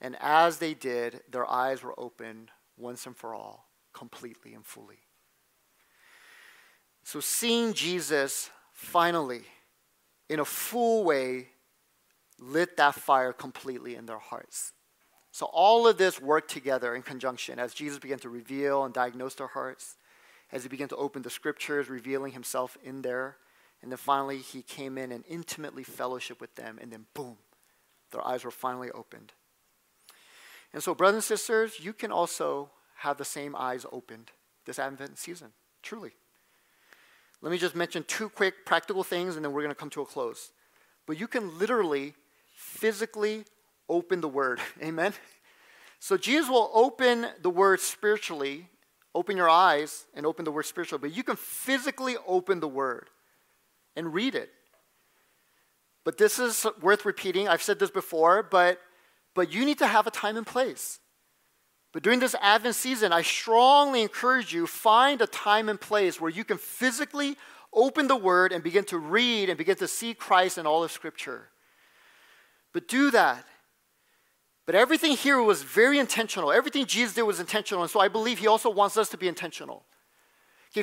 [0.00, 4.98] And as they did, their eyes were opened once and for all, completely and fully.
[7.02, 9.42] So, seeing Jesus finally
[10.28, 11.48] in a full way,
[12.38, 14.72] lit that fire completely in their hearts.
[15.36, 19.34] So all of this worked together in conjunction as Jesus began to reveal and diagnose
[19.34, 19.96] their hearts,
[20.50, 23.36] as he began to open the scriptures, revealing himself in there.
[23.86, 27.36] And then finally, he came in and intimately fellowship with them, and then boom,
[28.10, 29.32] their eyes were finally opened.
[30.72, 34.32] And so, brothers and sisters, you can also have the same eyes opened
[34.64, 35.52] this Advent season,
[35.84, 36.10] truly.
[37.40, 40.00] Let me just mention two quick practical things and then we're going to come to
[40.00, 40.50] a close.
[41.06, 42.14] But you can literally,
[42.56, 43.44] physically
[43.88, 44.58] open the Word.
[44.82, 45.12] Amen?
[46.00, 48.68] So Jesus will open the Word spiritually,
[49.14, 53.10] open your eyes and open the Word spiritually, but you can physically open the Word
[53.96, 54.50] and read it.
[56.04, 57.48] But this is worth repeating.
[57.48, 58.80] I've said this before, but,
[59.34, 61.00] but you need to have a time and place.
[61.92, 66.30] But during this Advent season, I strongly encourage you find a time and place where
[66.30, 67.36] you can physically
[67.72, 70.92] open the Word and begin to read and begin to see Christ in all of
[70.92, 71.48] Scripture.
[72.72, 73.44] But do that.
[74.66, 76.52] But everything here was very intentional.
[76.52, 77.82] Everything Jesus did was intentional.
[77.82, 79.84] And so I believe he also wants us to be intentional.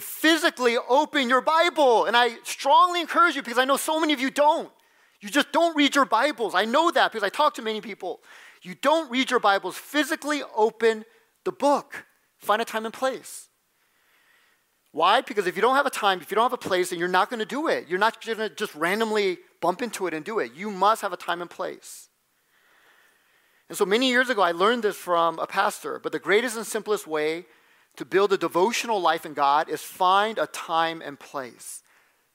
[0.01, 2.05] Physically open your Bible.
[2.05, 4.71] And I strongly encourage you because I know so many of you don't.
[5.21, 6.55] You just don't read your Bibles.
[6.55, 8.21] I know that because I talk to many people.
[8.61, 11.05] You don't read your Bibles, physically open
[11.43, 12.05] the book.
[12.37, 13.47] Find a time and place.
[14.91, 15.21] Why?
[15.21, 17.07] Because if you don't have a time, if you don't have a place, then you're
[17.07, 17.87] not going to do it.
[17.87, 20.53] You're not going to just randomly bump into it and do it.
[20.53, 22.09] You must have a time and place.
[23.69, 25.99] And so many years ago, I learned this from a pastor.
[25.99, 27.45] But the greatest and simplest way
[27.97, 31.83] to build a devotional life in God is find a time and place.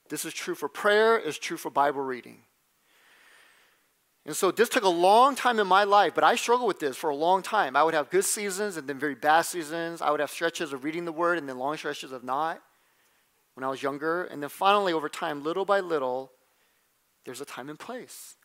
[0.09, 2.43] This is true for prayer, is true for Bible reading.
[4.25, 6.97] And so this took a long time in my life, but I struggled with this
[6.97, 7.75] for a long time.
[7.75, 10.01] I would have good seasons and then very bad seasons.
[10.01, 12.61] I would have stretches of reading the word and then long stretches of not
[13.55, 14.25] when I was younger.
[14.25, 16.31] And then finally, over time, little by little,
[17.25, 18.35] there's a time and place.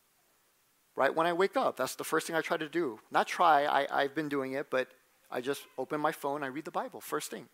[0.95, 2.99] Right when I wake up, that's the first thing I try to do.
[3.11, 4.87] Not try, I, I've been doing it, but
[5.31, 7.47] I just open my phone, I read the Bible, first thing.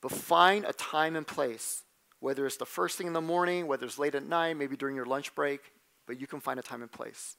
[0.00, 1.82] But find a time and place,
[2.20, 4.96] whether it's the first thing in the morning, whether it's late at night, maybe during
[4.96, 5.60] your lunch break,
[6.06, 7.36] but you can find a time and place.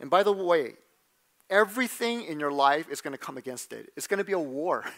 [0.00, 0.74] And by the way,
[1.50, 3.90] everything in your life is going to come against it.
[3.96, 4.84] It's going to be a war.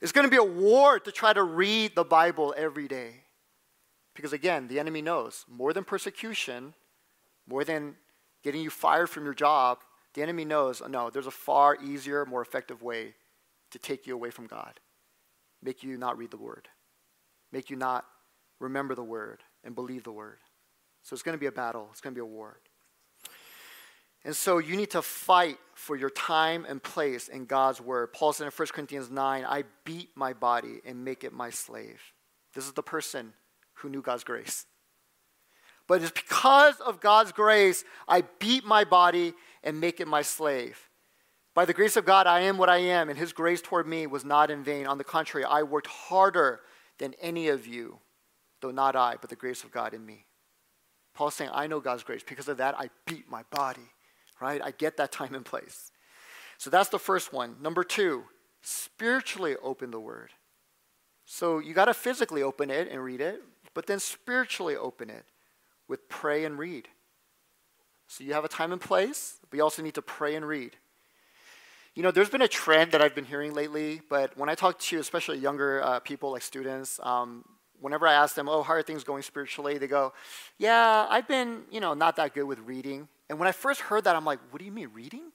[0.00, 3.22] It's going to be a war to try to read the Bible every day.
[4.14, 6.74] Because again, the enemy knows more than persecution,
[7.46, 7.96] more than
[8.42, 9.78] getting you fired from your job,
[10.14, 13.14] the enemy knows no, there's a far easier, more effective way
[13.70, 14.80] to take you away from God,
[15.62, 16.68] make you not read the word,
[17.52, 18.04] make you not
[18.60, 20.38] remember the word and believe the word.
[21.02, 22.58] So it's going to be a battle, it's going to be a war.
[24.24, 28.12] And so you need to fight for your time and place in God's word.
[28.14, 32.00] Paul said in 1 Corinthians 9, I beat my body and make it my slave.
[32.54, 33.34] This is the person
[33.74, 34.64] who knew God's grace.
[35.86, 39.34] But it's because of God's grace I beat my body
[39.64, 40.88] and make it my slave.
[41.54, 44.06] By the grace of God, I am what I am, and his grace toward me
[44.06, 44.86] was not in vain.
[44.86, 46.60] On the contrary, I worked harder
[46.98, 47.98] than any of you,
[48.60, 50.26] though not I, but the grace of God in me.
[51.14, 52.22] Paul's saying, I know God's grace.
[52.26, 53.88] Because of that, I beat my body,
[54.40, 54.60] right?
[54.62, 55.92] I get that time and place.
[56.58, 57.56] So that's the first one.
[57.62, 58.24] Number two,
[58.62, 60.30] spiritually open the word.
[61.24, 63.42] So you got to physically open it and read it,
[63.74, 65.24] but then spiritually open it
[65.88, 66.88] with pray and read.
[68.06, 70.76] So you have a time and place, but you also need to pray and read.
[71.94, 74.78] You know, there's been a trend that I've been hearing lately, but when I talk
[74.80, 77.44] to especially younger uh, people like students, um,
[77.80, 79.78] whenever I ask them, oh, how are things going spiritually?
[79.78, 80.12] They go,
[80.58, 83.08] yeah, I've been, you know, not that good with reading.
[83.28, 85.32] And when I first heard that, I'm like, what do you mean reading?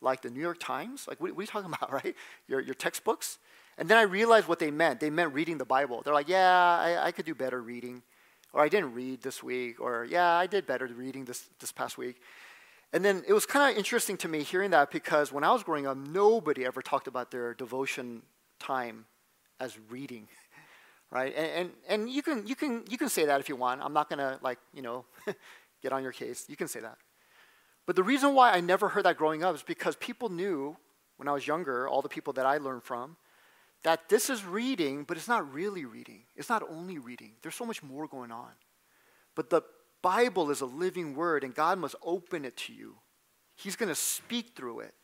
[0.00, 1.06] Like the New York Times?
[1.08, 2.14] Like, what, what are you talking about, right?
[2.48, 3.38] Your, your textbooks?
[3.78, 5.00] And then I realized what they meant.
[5.00, 6.02] They meant reading the Bible.
[6.02, 8.02] They're like, yeah, I, I could do better reading.
[8.56, 9.82] Or I didn't read this week.
[9.82, 12.22] Or, yeah, I did better reading this, this past week.
[12.90, 15.62] And then it was kind of interesting to me hearing that because when I was
[15.62, 18.22] growing up, nobody ever talked about their devotion
[18.58, 19.04] time
[19.60, 20.26] as reading
[21.10, 21.34] right?
[21.36, 23.82] And, and, and you, can, you, can, you can say that if you want.
[23.82, 25.04] I'm not going to, like, you know,
[25.82, 26.46] get on your case.
[26.48, 26.96] You can say that.
[27.84, 30.78] But the reason why I never heard that growing up is because people knew
[31.18, 33.18] when I was younger, all the people that I learned from,
[33.86, 36.22] that this is reading, but it's not really reading.
[36.34, 38.50] It's not only reading, there's so much more going on.
[39.36, 39.62] But the
[40.02, 42.96] Bible is a living word, and God must open it to you.
[43.54, 44.94] He's going to speak through it.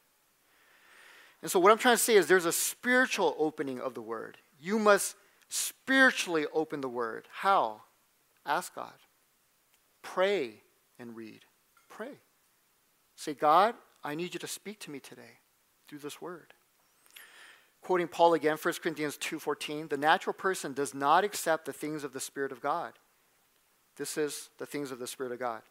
[1.42, 4.38] And so, what I'm trying to say is there's a spiritual opening of the word.
[4.60, 5.14] You must
[5.48, 7.28] spiritually open the word.
[7.30, 7.82] How?
[8.44, 8.94] Ask God.
[10.02, 10.54] Pray
[10.98, 11.42] and read.
[11.88, 12.18] Pray.
[13.14, 15.38] Say, God, I need you to speak to me today
[15.86, 16.52] through this word.
[17.82, 22.12] Quoting Paul again, 1 Corinthians 2:14, the natural person does not accept the things of
[22.12, 22.98] the Spirit of God.
[23.96, 25.62] This is the things of the Spirit of God.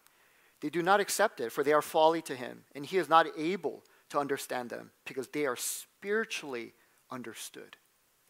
[0.60, 3.28] They do not accept it, for they are folly to him, and he is not
[3.38, 6.74] able to understand them because they are spiritually
[7.10, 7.78] understood.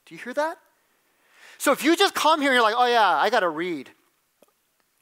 [0.06, 0.58] Do you hear that?
[1.58, 3.90] So if you just come here and you're like, oh yeah, I got to read.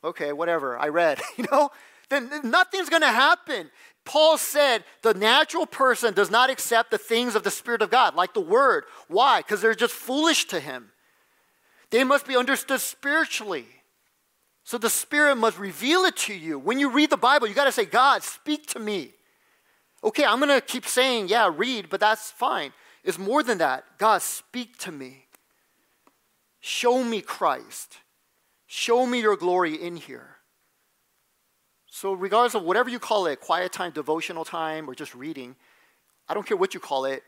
[0.04, 1.70] Okay, whatever, I read, you know,
[2.10, 3.70] then nothing's going to happen.
[4.10, 8.16] Paul said the natural person does not accept the things of the Spirit of God,
[8.16, 8.86] like the Word.
[9.08, 9.42] Why?
[9.42, 10.90] Because they're just foolish to him.
[11.92, 13.68] They must be understood spiritually.
[14.64, 16.58] So the Spirit must reveal it to you.
[16.58, 19.14] When you read the Bible, you got to say, God, speak to me.
[20.04, 22.74] Okay, I'm going to keep saying, yeah, read, but that's fine.
[23.04, 23.84] It's more than that.
[24.00, 25.28] God, speak to me.
[26.62, 27.98] Show me Christ.
[28.66, 30.39] Show me your glory in here.
[32.00, 35.58] So, regardless of whatever you call it quiet time, devotional time, or just reading
[36.30, 37.24] I don't care what you call it,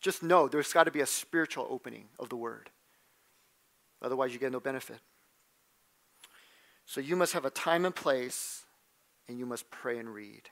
[0.00, 2.70] just know there's got to be a spiritual opening of the word.
[4.00, 5.00] Otherwise, you get no benefit.
[6.84, 8.64] So, you must have a time and place,
[9.26, 10.50] and you must pray and read.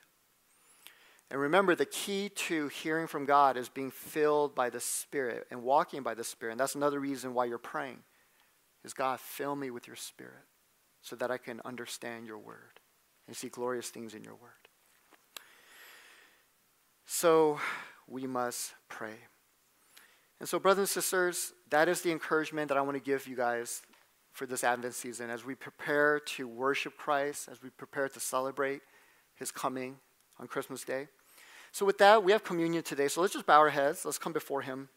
[1.31, 5.63] And remember, the key to hearing from God is being filled by the Spirit and
[5.63, 6.53] walking by the Spirit.
[6.53, 7.99] And that's another reason why you're praying.
[8.83, 10.43] Is God, fill me with your Spirit
[11.03, 12.81] so that I can understand your word
[13.27, 14.51] and see glorious things in your word.
[17.07, 17.59] So
[18.09, 19.17] we must pray.
[20.41, 23.37] And so, brothers and sisters, that is the encouragement that I want to give you
[23.37, 23.83] guys
[24.33, 28.81] for this Advent season as we prepare to worship Christ, as we prepare to celebrate
[29.37, 29.97] his coming
[30.39, 31.09] on Christmas Day.
[31.73, 33.09] So, with that, we have communion today.
[33.09, 34.05] So, let's just bow our heads.
[34.05, 34.89] Let's come before Him.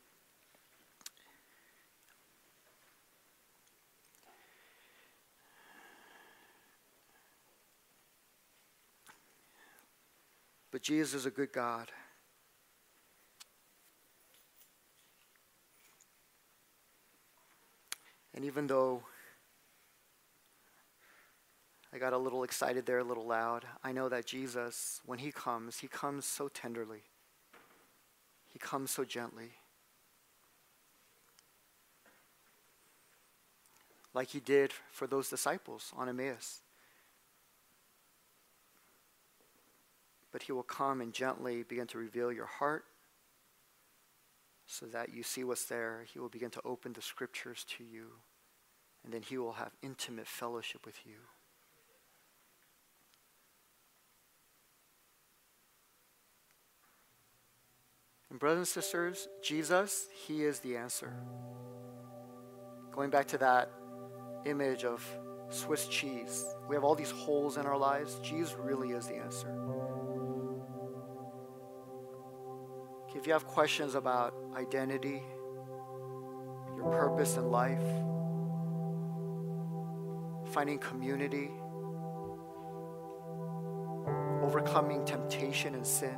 [10.77, 11.91] But Jesus is a good God.
[18.35, 19.01] And even though
[21.91, 25.31] I got a little excited there, a little loud, I know that Jesus, when he
[25.31, 27.01] comes, he comes so tenderly,
[28.47, 29.53] he comes so gently.
[34.13, 36.59] Like he did for those disciples on Emmaus.
[40.37, 42.85] But he will come and gently begin to reveal your heart
[44.67, 46.05] so that you see what's there.
[46.13, 48.09] He will begin to open the scriptures to you,
[49.03, 51.15] and then he will have intimate fellowship with you.
[58.29, 61.13] And, brothers and sisters, Jesus, he is the answer.
[62.91, 63.71] Going back to that
[64.45, 65.03] image of
[65.49, 68.19] Swiss cheese, we have all these holes in our lives.
[68.19, 69.47] Jesus really is the answer.
[73.17, 75.23] If you have questions about identity,
[76.75, 77.81] your purpose in life,
[80.53, 81.49] finding community,
[84.43, 86.15] overcoming temptation and sin,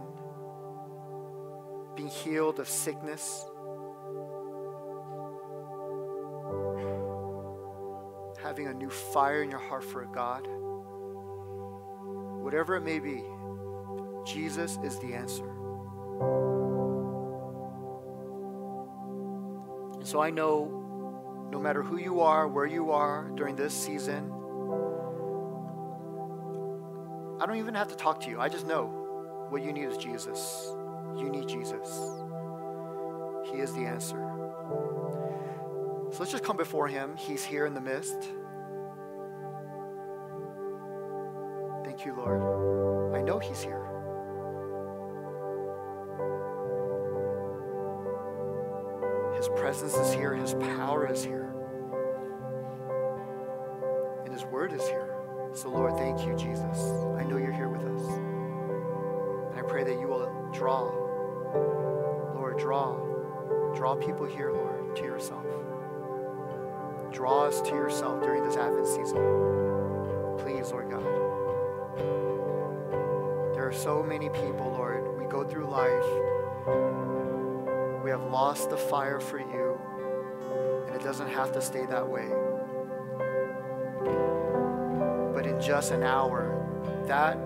[1.95, 3.45] being healed of sickness,
[8.43, 10.45] having a new fire in your heart for God,
[12.43, 13.24] whatever it may be,
[14.26, 16.68] Jesus is the answer.
[20.10, 24.32] So I know no matter who you are, where you are during this season,
[27.39, 28.39] I don't even have to talk to you.
[28.39, 28.88] I just know
[29.49, 30.74] what you need is Jesus.
[31.16, 31.88] You need Jesus.
[33.51, 34.18] He is the answer.
[36.10, 37.16] So let's just come before Him.
[37.16, 38.20] He's here in the midst.
[41.86, 43.16] Thank you, Lord.
[43.16, 43.99] I know He's here.
[49.70, 51.53] Presence is here, His power is here,
[54.26, 55.13] and His word is here.
[55.53, 56.80] So, Lord, thank you, Jesus.
[57.20, 58.01] I know you're here with us.
[59.51, 60.86] And I pray that you will draw,
[62.34, 62.95] Lord, draw,
[63.76, 65.45] draw people here, Lord, to yourself.
[67.11, 69.20] Draw us to yourself during this Advent season.
[70.39, 71.03] Please, Lord God.
[73.53, 77.09] There are so many people, Lord, we go through life
[78.04, 79.80] we have lost the fire for you,
[80.88, 82.28] and it doesn't have to stay that way.
[85.34, 86.56] But in just an hour,
[87.08, 87.38] that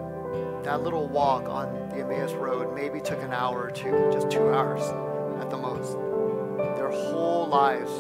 [0.64, 4.50] that little walk on the Emmaus Road maybe took an hour or two, just two
[4.50, 4.82] hours
[5.42, 5.94] at the most.
[6.78, 7.92] Their whole lives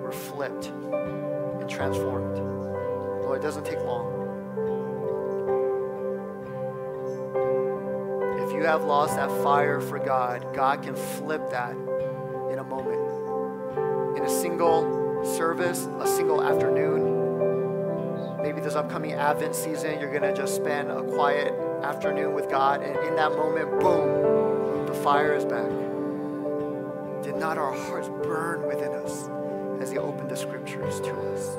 [0.00, 2.38] were flipped and transformed.
[3.24, 4.11] Well, it doesn't take long.
[8.62, 14.16] You have lost that fire for God, God can flip that in a moment.
[14.16, 20.32] In a single service, a single afternoon, maybe this upcoming Advent season, you're going to
[20.32, 21.52] just spend a quiet
[21.82, 25.68] afternoon with God, and in that moment, boom, the fire is back.
[27.24, 29.28] Did not our hearts burn within us
[29.82, 31.56] as He opened the scriptures to us?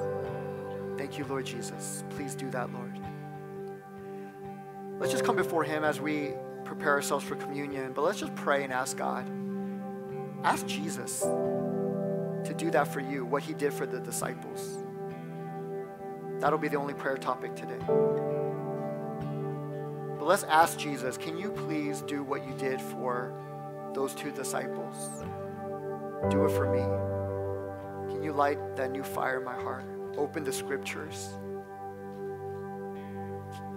[0.98, 2.06] Thank you, Lord Jesus.
[2.12, 2.98] Please do that, Lord.
[5.02, 6.32] Let's just come before Him as we
[6.74, 9.30] prepare ourselves for communion, but let's just pray and ask God.
[10.44, 14.84] Ask Jesus to do that for you, what he did for the disciples.
[16.40, 17.78] That'll be the only prayer topic today.
[20.18, 23.32] But let's ask Jesus, can you please do what you did for
[23.94, 25.24] those two disciples?
[26.32, 26.82] Do it for me.
[28.12, 29.86] Can you light that new fire in my heart?
[30.18, 31.30] Open the scriptures.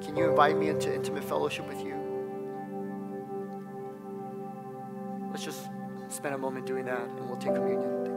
[0.00, 1.95] Can you invite me into intimate fellowship with you?
[6.26, 8.15] Spend a moment doing that and we'll take communion.